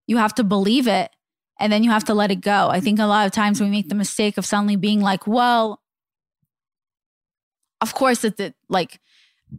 [0.07, 1.11] you have to believe it
[1.59, 2.69] and then you have to let it go.
[2.69, 5.81] I think a lot of times we make the mistake of suddenly being like, well,
[7.81, 8.99] of course it's it, like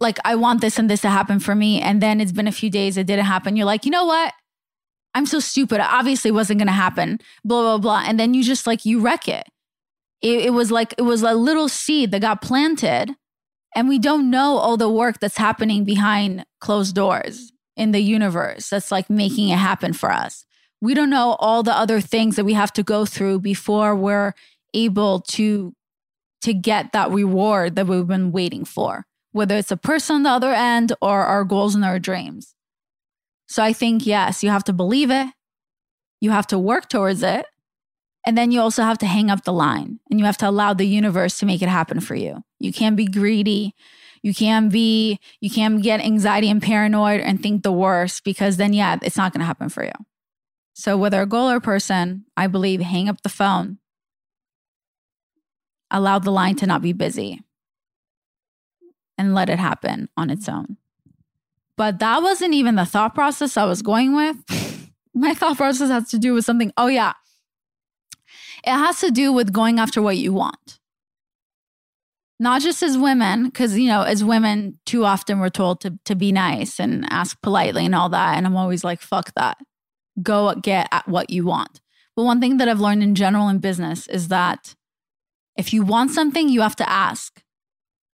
[0.01, 2.53] like I want this and this to happen for me and then it's been a
[2.53, 3.57] few days it didn't happen.
[3.57, 4.35] You're like, "You know what?
[5.15, 5.77] I'm so stupid.
[5.77, 8.05] It obviously wasn't going to happen." Blah blah blah.
[8.07, 9.47] And then you just like you wreck it.
[10.23, 10.47] it.
[10.47, 13.15] It was like it was a little seed that got planted
[13.75, 18.71] and we don't know all the work that's happening behind closed doors in the universe
[18.71, 20.47] that's like making it happen for us.
[20.81, 24.33] We don't know all the other things that we have to go through before we're
[24.75, 25.75] able to
[26.43, 30.31] to get that reward that we've been waiting for whether it's a person on the
[30.31, 32.55] other end or our goals and our dreams.
[33.49, 35.29] So i think yes you have to believe it.
[36.21, 37.45] You have to work towards it.
[38.27, 40.73] And then you also have to hang up the line and you have to allow
[40.73, 43.75] the universe to make it happen for you you can't be greedy
[44.23, 48.73] you can't be you can't get anxiety and paranoid and think the worst because then
[48.73, 49.93] yeah it's not going to happen for you
[50.79, 53.79] so, whether a goal or person, I believe hang up the phone,
[55.91, 57.41] allow the line to not be busy,
[59.17, 60.77] and let it happen on its own.
[61.79, 64.91] But that wasn't even the thought process I was going with.
[65.15, 66.71] My thought process has to do with something.
[66.77, 67.15] Oh, yeah.
[68.63, 70.79] It has to do with going after what you want.
[72.39, 76.15] Not just as women, because, you know, as women, too often we're told to, to
[76.15, 78.37] be nice and ask politely and all that.
[78.37, 79.57] And I'm always like, fuck that
[80.23, 81.81] go get at what you want.
[82.15, 84.75] But one thing that I've learned in general in business is that
[85.57, 87.43] if you want something, you have to ask.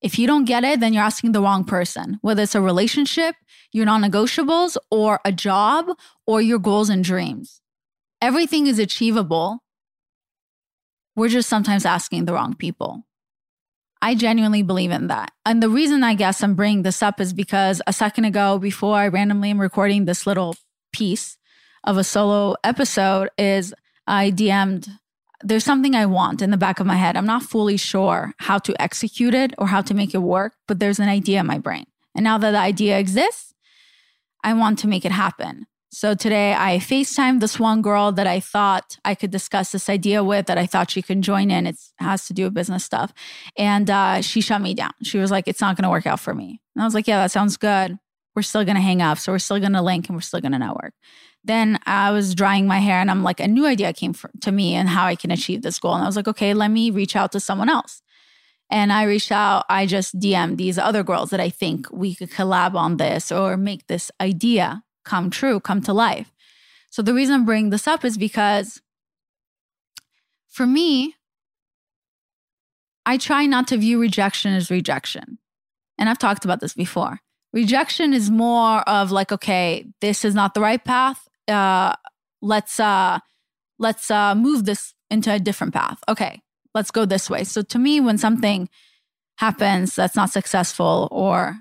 [0.02, 3.34] If you don't get it, then you're asking the wrong person, whether it's a relationship,
[3.72, 5.88] your non negotiables, or a job,
[6.26, 7.60] or your goals and dreams.
[8.22, 9.62] Everything is achievable.
[11.16, 13.04] We're just sometimes asking the wrong people.
[14.02, 15.32] I genuinely believe in that.
[15.44, 18.96] And the reason I guess I'm bringing this up is because a second ago, before
[18.96, 20.56] I randomly am recording this little
[20.92, 21.36] piece,
[21.84, 23.74] of a solo episode is
[24.06, 24.88] I DM'd
[25.42, 27.16] there's something I want in the back of my head.
[27.16, 30.78] I'm not fully sure how to execute it or how to make it work, but
[30.78, 31.86] there's an idea in my brain.
[32.14, 33.54] And now that the idea exists,
[34.44, 35.66] I want to make it happen.
[35.92, 40.22] So today I FaceTime this one girl that I thought I could discuss this idea
[40.22, 41.66] with, that I thought she could join in.
[41.66, 43.12] It has to do with business stuff.
[43.58, 44.92] And uh, she shut me down.
[45.02, 46.60] She was like, it's not going to work out for me.
[46.76, 47.98] And I was like, yeah, that sounds good.
[48.36, 49.18] We're still going to hang up.
[49.18, 50.94] So we're still going to link and we're still going to network.
[51.42, 54.52] Then I was drying my hair and I'm like, a new idea came for, to
[54.52, 55.94] me and how I can achieve this goal.
[55.94, 58.00] And I was like, okay, let me reach out to someone else.
[58.70, 62.30] And I reached out, I just DM these other girls that I think we could
[62.30, 66.32] collab on this or make this idea come true, come to life.
[66.90, 68.80] So the reason I'm bringing this up is because
[70.48, 71.14] for me,
[73.06, 75.38] I try not to view rejection as rejection.
[75.98, 77.20] And I've talked about this before.
[77.52, 81.94] Rejection is more of like, okay, this is not the right path uh,
[82.40, 83.18] let's uh,
[83.78, 85.98] let's uh, move this into a different path.
[86.08, 86.40] Okay,
[86.74, 87.44] let's go this way.
[87.44, 88.68] So to me, when something
[89.38, 91.56] happens that's not successful or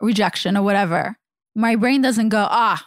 [0.00, 1.18] rejection or whatever,
[1.56, 2.86] my brain doesn't go, ah,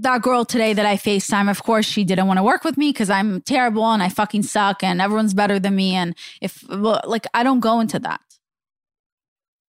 [0.00, 2.90] that girl today that I FaceTime, of course, she didn't want to work with me
[2.90, 5.94] because I'm terrible and I fucking suck and everyone's better than me.
[5.94, 8.20] And if, like, I don't go into that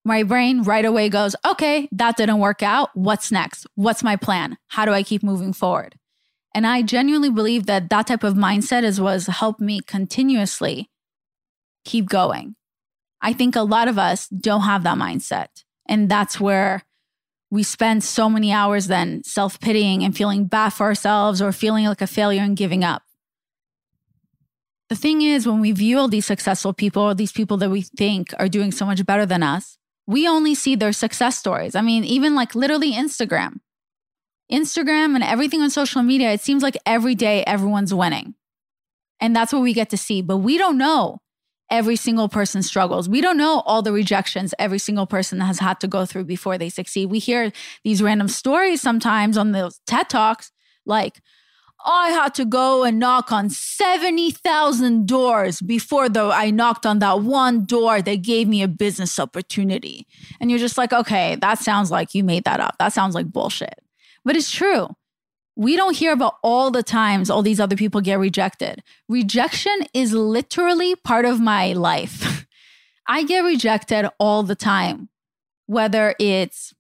[0.05, 2.91] my brain right away goes, okay, that didn't work out.
[2.95, 3.67] What's next?
[3.75, 4.59] What's my plan?
[4.69, 5.97] How do I keep moving forward?
[6.55, 10.91] And I genuinely believe that that type of mindset is was helped me continuously
[11.85, 12.55] keep going.
[13.21, 15.64] I think a lot of us don't have that mindset.
[15.89, 16.83] And that's where
[17.51, 21.87] we spend so many hours then self pitying and feeling bad for ourselves or feeling
[21.87, 23.03] like a failure and giving up.
[24.89, 27.83] The thing is, when we view all these successful people or these people that we
[27.83, 31.75] think are doing so much better than us, we only see their success stories.
[31.75, 33.61] I mean, even like literally Instagram.
[34.53, 38.35] Instagram and everything on social media, it seems like every day everyone's winning.
[39.21, 40.21] And that's what we get to see.
[40.21, 41.21] But we don't know
[41.75, 43.09] every single person struggles.
[43.09, 46.57] We don't know all the rejections every single person has had to go through before
[46.57, 47.07] they succeed.
[47.07, 47.51] We hear
[47.83, 50.53] these random stories sometimes on those TED Talks
[50.87, 51.21] like,
[51.87, 57.21] I had to go and knock on 70,000 doors before though I knocked on that
[57.21, 60.07] one door that gave me a business opportunity.
[60.41, 62.77] And you're just like, okay, that sounds like you made that up.
[62.79, 63.81] That sounds like bullshit.
[64.25, 64.89] But it's true.
[65.57, 68.83] We don't hear about all the times all these other people get rejected.
[69.09, 72.47] Rejection is literally part of my life.
[73.07, 75.11] I get rejected all the time,
[75.67, 76.75] whether it's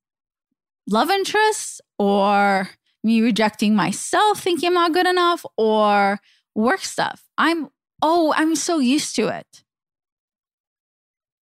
[0.88, 2.70] love interests or
[3.04, 6.18] me rejecting myself, thinking I'm not good enough, or
[6.54, 7.22] work stuff.
[7.36, 7.68] I'm,
[8.02, 9.62] oh, I'm so used to it.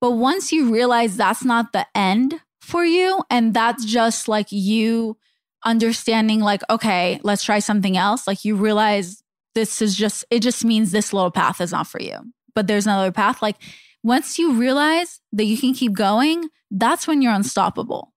[0.00, 5.16] But once you realize that's not the end for you, and that's just like you
[5.64, 8.26] understanding like, okay, let's try something else.
[8.26, 9.22] Like you realize
[9.54, 12.18] this is just, it just means this little path is not for you,
[12.54, 13.40] but there's another path.
[13.40, 13.56] Like
[14.02, 18.12] once you realize that you can keep going, that's when you're unstoppable.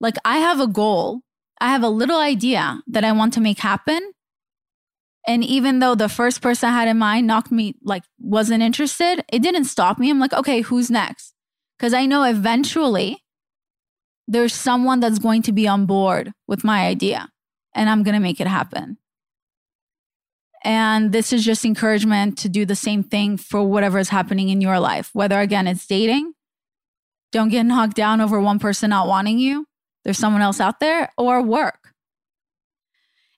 [0.00, 1.20] Like I have a goal,
[1.60, 4.12] I have a little idea that I want to make happen.
[5.26, 9.22] And even though the first person I had in mind knocked me, like, wasn't interested,
[9.30, 10.08] it didn't stop me.
[10.08, 11.34] I'm like, okay, who's next?
[11.76, 13.22] Because I know eventually
[14.28, 17.30] there's someone that's going to be on board with my idea
[17.74, 18.98] and I'm going to make it happen.
[20.62, 24.60] And this is just encouragement to do the same thing for whatever is happening in
[24.60, 26.34] your life, whether again it's dating,
[27.32, 29.66] don't get knocked down over one person not wanting you,
[30.04, 31.94] there's someone else out there, or work.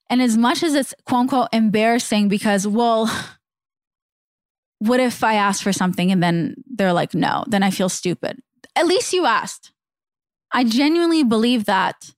[0.08, 3.08] And as much as it's quote unquote embarrassing because, well,
[4.80, 8.40] what if I ask for something and then they're like, no, then I feel stupid?
[8.74, 9.72] At least you asked.
[10.52, 12.12] I genuinely believe that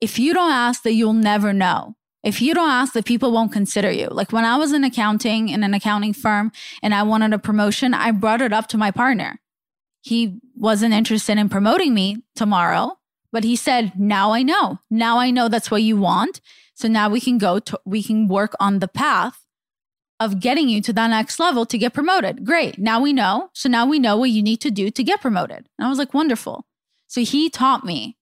[0.00, 1.96] if you don't ask, that you'll never know.
[2.22, 4.08] If you don't ask, that people won't consider you.
[4.08, 7.92] Like when I was in accounting in an accounting firm and I wanted a promotion,
[7.92, 9.40] I brought it up to my partner.
[10.00, 12.98] He wasn't interested in promoting me tomorrow,
[13.32, 14.78] but he said, Now I know.
[14.90, 16.40] Now I know that's what you want.
[16.74, 19.44] So now we can go to, we can work on the path
[20.20, 22.44] of getting you to that next level to get promoted.
[22.44, 22.78] Great.
[22.78, 23.50] Now we know.
[23.52, 25.68] So now we know what you need to do to get promoted.
[25.78, 26.66] And I was like, wonderful.
[27.14, 28.16] So he taught me.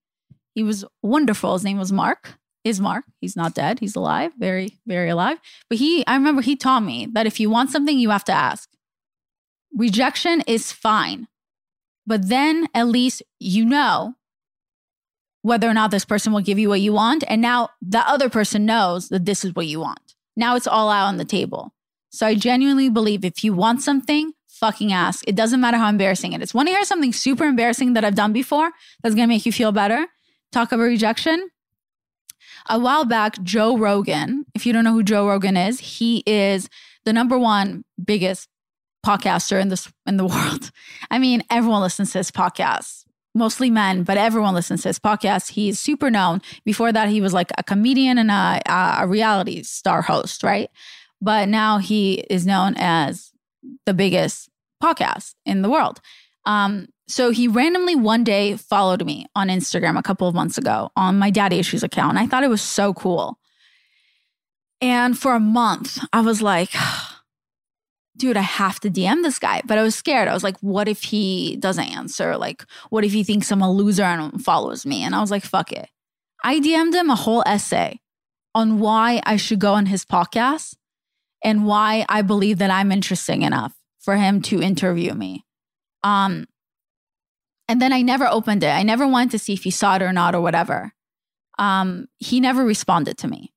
[0.55, 1.55] He was wonderful.
[1.55, 2.35] His name was Mark.
[2.63, 3.07] Is Mark.
[3.23, 3.79] He's not dead.
[3.79, 5.39] He's alive, very, very alive.
[5.71, 8.35] But he, I remember he taught me that if you want something, you have to
[8.35, 8.69] ask.
[9.75, 11.27] Rejection is fine.
[12.07, 14.17] But then at least you know
[15.41, 17.25] whether or not this person will give you what you want.
[17.29, 20.17] And now the other person knows that this is what you want.
[20.37, 21.73] Now it's all out on the table.
[22.11, 25.25] So I genuinely believe if you want something, fucking ask.
[25.27, 26.55] It doesn't matter how embarrassing it is.
[26.55, 28.71] Want to hear something super embarrassing that I've done before
[29.03, 30.07] that's going to make you feel better?
[30.53, 31.51] Talk about rejection.
[32.69, 36.69] A while back, Joe Rogan, if you don't know who Joe Rogan is, he is
[37.05, 38.49] the number one biggest
[39.05, 40.71] podcaster in this in the world.
[41.11, 43.05] I mean, everyone listens to his podcast.
[43.35, 45.53] Mostly men, but everyone listens to his podcast.
[45.53, 46.41] He's super known.
[46.65, 48.61] Before that, he was like a comedian and a,
[49.01, 50.69] a reality star host, right?
[51.21, 53.33] But now he is known as
[53.87, 54.51] the biggest
[54.83, 56.01] podcast in the world.
[56.45, 60.91] Um, so he randomly one day followed me on Instagram a couple of months ago
[60.97, 62.11] on my daddy issues account.
[62.11, 63.39] And I thought it was so cool.
[64.81, 66.71] And for a month, I was like,
[68.17, 69.63] dude, I have to DM this guy.
[69.65, 70.29] But I was scared.
[70.29, 72.37] I was like, what if he doesn't answer?
[72.37, 75.03] Like, what if he thinks I'm a loser and follows me?
[75.03, 75.89] And I was like, fuck it.
[76.43, 78.01] I DM'd him a whole essay
[78.55, 80.75] on why I should go on his podcast
[81.45, 85.47] and why I believe that I'm interesting enough for him to interview me.
[86.03, 86.47] Um,
[87.69, 88.69] and then I never opened it.
[88.69, 90.93] I never wanted to see if he saw it or not or whatever.
[91.59, 93.53] Um, he never responded to me.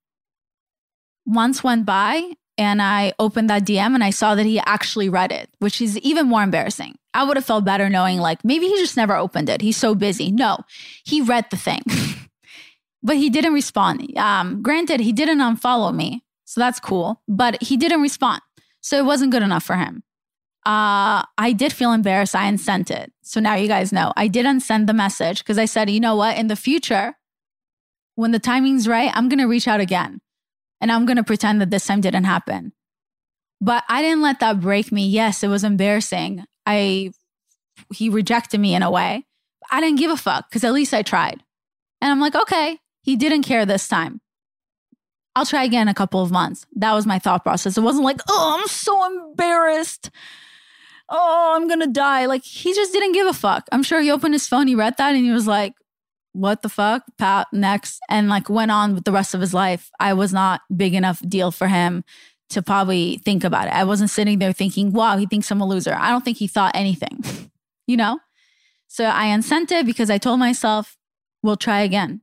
[1.26, 2.22] Months went by
[2.56, 5.98] and I opened that DM and I saw that he actually read it, which is
[5.98, 6.96] even more embarrassing.
[7.12, 9.60] I would have felt better knowing, like, maybe he just never opened it.
[9.60, 10.30] He's so busy.
[10.30, 10.58] No,
[11.04, 11.82] he read the thing,
[13.02, 14.16] but he didn't respond.
[14.16, 16.22] Um, granted, he didn't unfollow me.
[16.44, 18.40] So that's cool, but he didn't respond.
[18.80, 20.04] So it wasn't good enough for him
[20.66, 22.34] uh, I did feel embarrassed.
[22.34, 23.12] I unsent it.
[23.22, 26.16] So now you guys know I did unsend the message because I said, you know
[26.16, 26.36] what?
[26.36, 27.14] In the future,
[28.16, 30.20] when the timing's right, I'm going to reach out again
[30.80, 32.72] and I'm going to pretend that this time didn't happen.
[33.60, 35.06] But I didn't let that break me.
[35.06, 36.44] Yes, it was embarrassing.
[36.66, 37.12] I,
[37.94, 39.24] he rejected me in a way.
[39.70, 41.44] I didn't give a fuck because at least I tried.
[42.00, 44.20] And I'm like, okay, he didn't care this time.
[45.36, 46.66] I'll try again in a couple of months.
[46.74, 47.78] That was my thought process.
[47.78, 50.10] It wasn't like, oh, I'm so embarrassed
[51.08, 52.26] oh, I'm gonna die.
[52.26, 53.68] Like he just didn't give a fuck.
[53.72, 55.74] I'm sure he opened his phone, he read that, and he was like,
[56.32, 57.02] what the fuck?
[57.16, 57.98] Pat next.
[58.10, 59.90] And like went on with the rest of his life.
[59.98, 62.04] I was not big enough deal for him
[62.50, 63.72] to probably think about it.
[63.72, 65.94] I wasn't sitting there thinking, wow, he thinks I'm a loser.
[65.94, 67.24] I don't think he thought anything,
[67.86, 68.20] you know?
[68.86, 70.96] So I unsent it because I told myself,
[71.42, 72.20] we'll try again.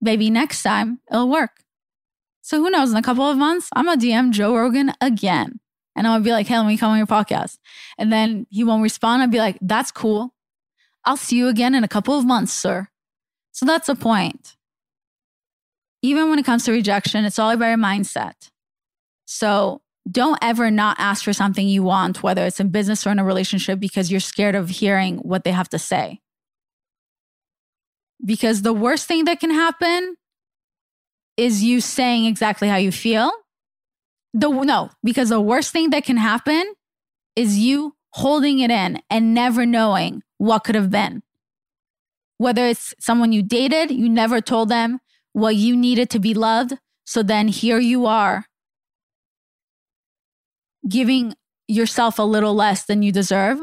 [0.00, 1.62] Maybe next time it'll work.
[2.42, 2.90] So who knows?
[2.90, 5.60] In a couple of months, I'm gonna DM Joe Rogan again.
[5.94, 7.58] And I would be like, hey, let me come on your podcast.
[7.98, 9.22] And then he won't respond.
[9.22, 10.34] I'd be like, that's cool.
[11.04, 12.88] I'll see you again in a couple of months, sir.
[13.52, 14.56] So that's the point.
[16.00, 18.50] Even when it comes to rejection, it's all about your mindset.
[19.26, 23.18] So don't ever not ask for something you want, whether it's in business or in
[23.18, 26.20] a relationship, because you're scared of hearing what they have to say.
[28.24, 30.16] Because the worst thing that can happen
[31.36, 33.30] is you saying exactly how you feel
[34.34, 36.74] the no, because the worst thing that can happen
[37.36, 41.22] is you holding it in and never knowing what could have been.
[42.38, 44.98] Whether it's someone you dated, you never told them,
[45.32, 46.74] what you needed to be loved.
[47.04, 48.46] So then here you are
[50.88, 51.34] giving
[51.68, 53.60] yourself a little less than you deserve.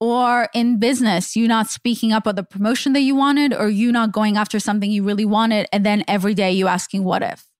[0.00, 3.92] Or in business, you not speaking up of the promotion that you wanted, or you
[3.92, 5.66] not going after something you really wanted.
[5.72, 7.51] And then every day you asking, what if?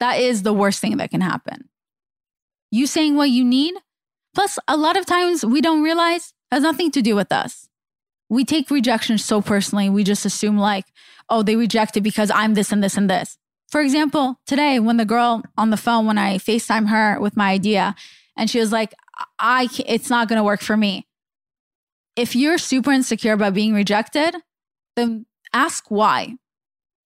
[0.00, 1.68] That is the worst thing that can happen.
[2.70, 3.74] You saying what you need,
[4.34, 7.68] plus a lot of times we don't realize has nothing to do with us.
[8.28, 9.88] We take rejection so personally.
[9.88, 10.84] We just assume like,
[11.30, 13.38] oh, they rejected because I'm this and this and this.
[13.70, 17.50] For example, today when the girl on the phone, when I FaceTime her with my
[17.50, 17.94] idea,
[18.36, 18.94] and she was like,
[19.38, 21.06] I, it's not going to work for me.
[22.16, 24.34] If you're super insecure about being rejected,
[24.96, 26.36] then ask why.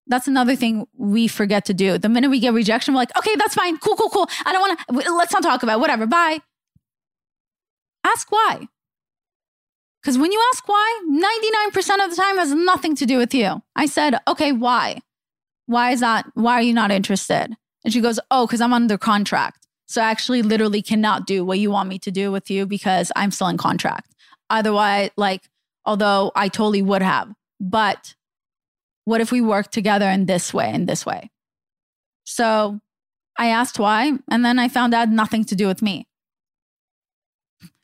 [0.06, 1.96] That's another thing we forget to do.
[1.96, 3.78] The minute we get rejection, we're like, okay, that's fine.
[3.78, 4.28] Cool, cool, cool.
[4.44, 5.80] I don't want to, let's not talk about it.
[5.80, 6.06] whatever.
[6.06, 6.40] Bye.
[8.04, 8.66] Ask why.
[10.02, 11.00] Because when you ask why,
[11.76, 13.62] 99% of the time has nothing to do with you.
[13.76, 14.98] I said, okay, why?
[15.66, 16.26] Why is that?
[16.34, 17.56] Why are you not interested?
[17.84, 19.66] And she goes, oh, because I'm under contract.
[19.86, 23.12] So I actually literally cannot do what you want me to do with you because
[23.14, 24.12] I'm still in contract.
[24.50, 25.42] Otherwise, like,
[25.84, 28.14] although I totally would have, but
[29.04, 31.30] what if we work together in this way, in this way?
[32.24, 32.80] So
[33.38, 36.06] I asked why, and then I found out nothing to do with me.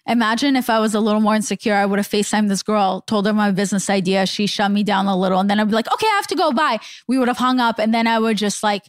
[0.06, 3.26] Imagine if I was a little more insecure, I would have FaceTimed this girl, told
[3.26, 4.24] her my business idea.
[4.24, 5.38] She shut me down a little.
[5.38, 6.50] And then I'd be like, okay, I have to go.
[6.50, 6.78] Bye.
[7.06, 7.78] We would have hung up.
[7.78, 8.84] And then I would just like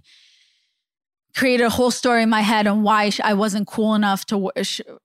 [1.36, 4.52] create a whole story in my head on why I wasn't cool enough to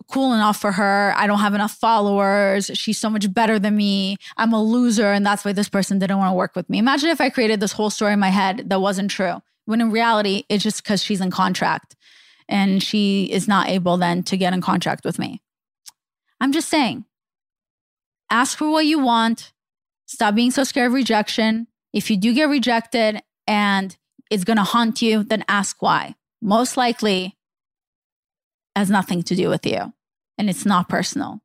[0.08, 1.12] cool enough for her.
[1.16, 2.70] I don't have enough followers.
[2.74, 4.16] She's so much better than me.
[4.36, 5.12] I'm a loser.
[5.12, 6.78] And that's why this person didn't want to work with me.
[6.78, 9.42] Imagine if I created this whole story in my head that wasn't true.
[9.66, 11.96] When in reality, it's just because she's in contract
[12.48, 15.40] and she is not able then to get in contract with me.
[16.40, 17.04] I'm just saying,
[18.30, 19.52] ask for what you want.
[20.06, 21.66] Stop being so scared of rejection.
[21.92, 23.96] If you do get rejected and
[24.30, 26.14] it's going to haunt you, then ask why.
[26.40, 27.36] Most likely
[28.76, 29.92] has nothing to do with you
[30.36, 31.40] and it's not personal.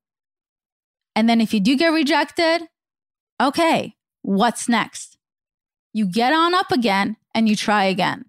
[1.15, 2.67] And then if you do get rejected,
[3.41, 5.17] okay, what's next?
[5.93, 8.25] You get on up again and you try again.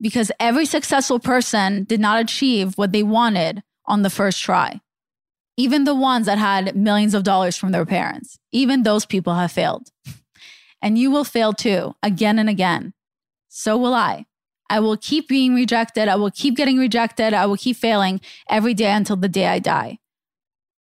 [0.00, 4.80] Because every successful person did not achieve what they wanted on the first try
[5.56, 9.52] even the ones that had millions of dollars from their parents, even those people have
[9.52, 9.90] failed.
[10.82, 12.92] And you will fail too, again and again.
[13.56, 14.26] So will I.
[14.68, 16.08] I will keep being rejected.
[16.08, 17.32] I will keep getting rejected.
[17.32, 20.00] I will keep failing every day until the day I die.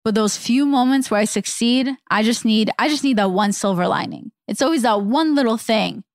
[0.05, 3.51] But those few moments where I succeed, I just need I just need that one
[3.51, 4.31] silver lining.
[4.47, 6.05] It's always that one little thing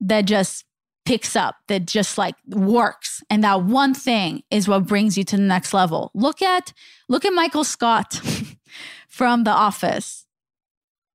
[0.00, 0.64] that just
[1.04, 5.36] picks up that just like works and that one thing is what brings you to
[5.36, 6.72] the next level look at
[7.08, 8.20] look at michael scott
[9.08, 10.19] from the office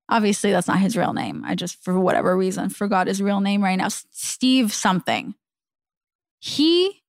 [0.10, 3.64] obviously that's not his real name i just for whatever reason forgot his real name
[3.64, 5.36] right now steve something
[6.39, 7.03] he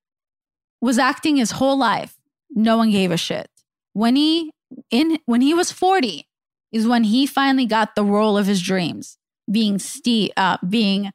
[0.80, 2.16] was acting his whole life
[2.50, 3.48] no one gave a shit
[3.92, 4.50] when he
[4.90, 6.26] in when he was 40
[6.72, 9.18] is when he finally got the role of his dreams
[9.50, 11.12] being steve uh, being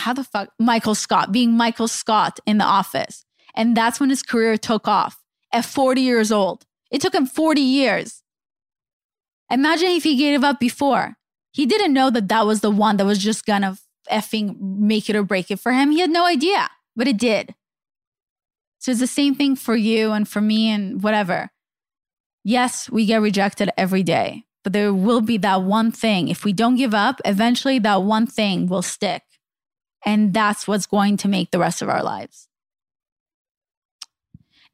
[0.00, 3.24] how the fuck Michael Scott being Michael Scott in the office.
[3.54, 5.22] And that's when his career took off
[5.52, 6.64] at 40 years old.
[6.90, 8.22] It took him 40 years.
[9.50, 11.16] Imagine if he gave up before.
[11.52, 13.76] He didn't know that that was the one that was just gonna
[14.10, 15.90] effing make it or break it for him.
[15.90, 17.54] He had no idea, but it did.
[18.78, 21.50] So it's the same thing for you and for me and whatever.
[22.44, 26.28] Yes, we get rejected every day, but there will be that one thing.
[26.28, 29.22] If we don't give up, eventually that one thing will stick.
[30.04, 32.48] And that's what's going to make the rest of our lives.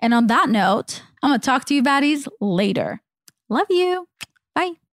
[0.00, 3.02] And on that note, I'm to talk to you baddies later.
[3.48, 4.06] Love you.
[4.56, 4.85] Bye.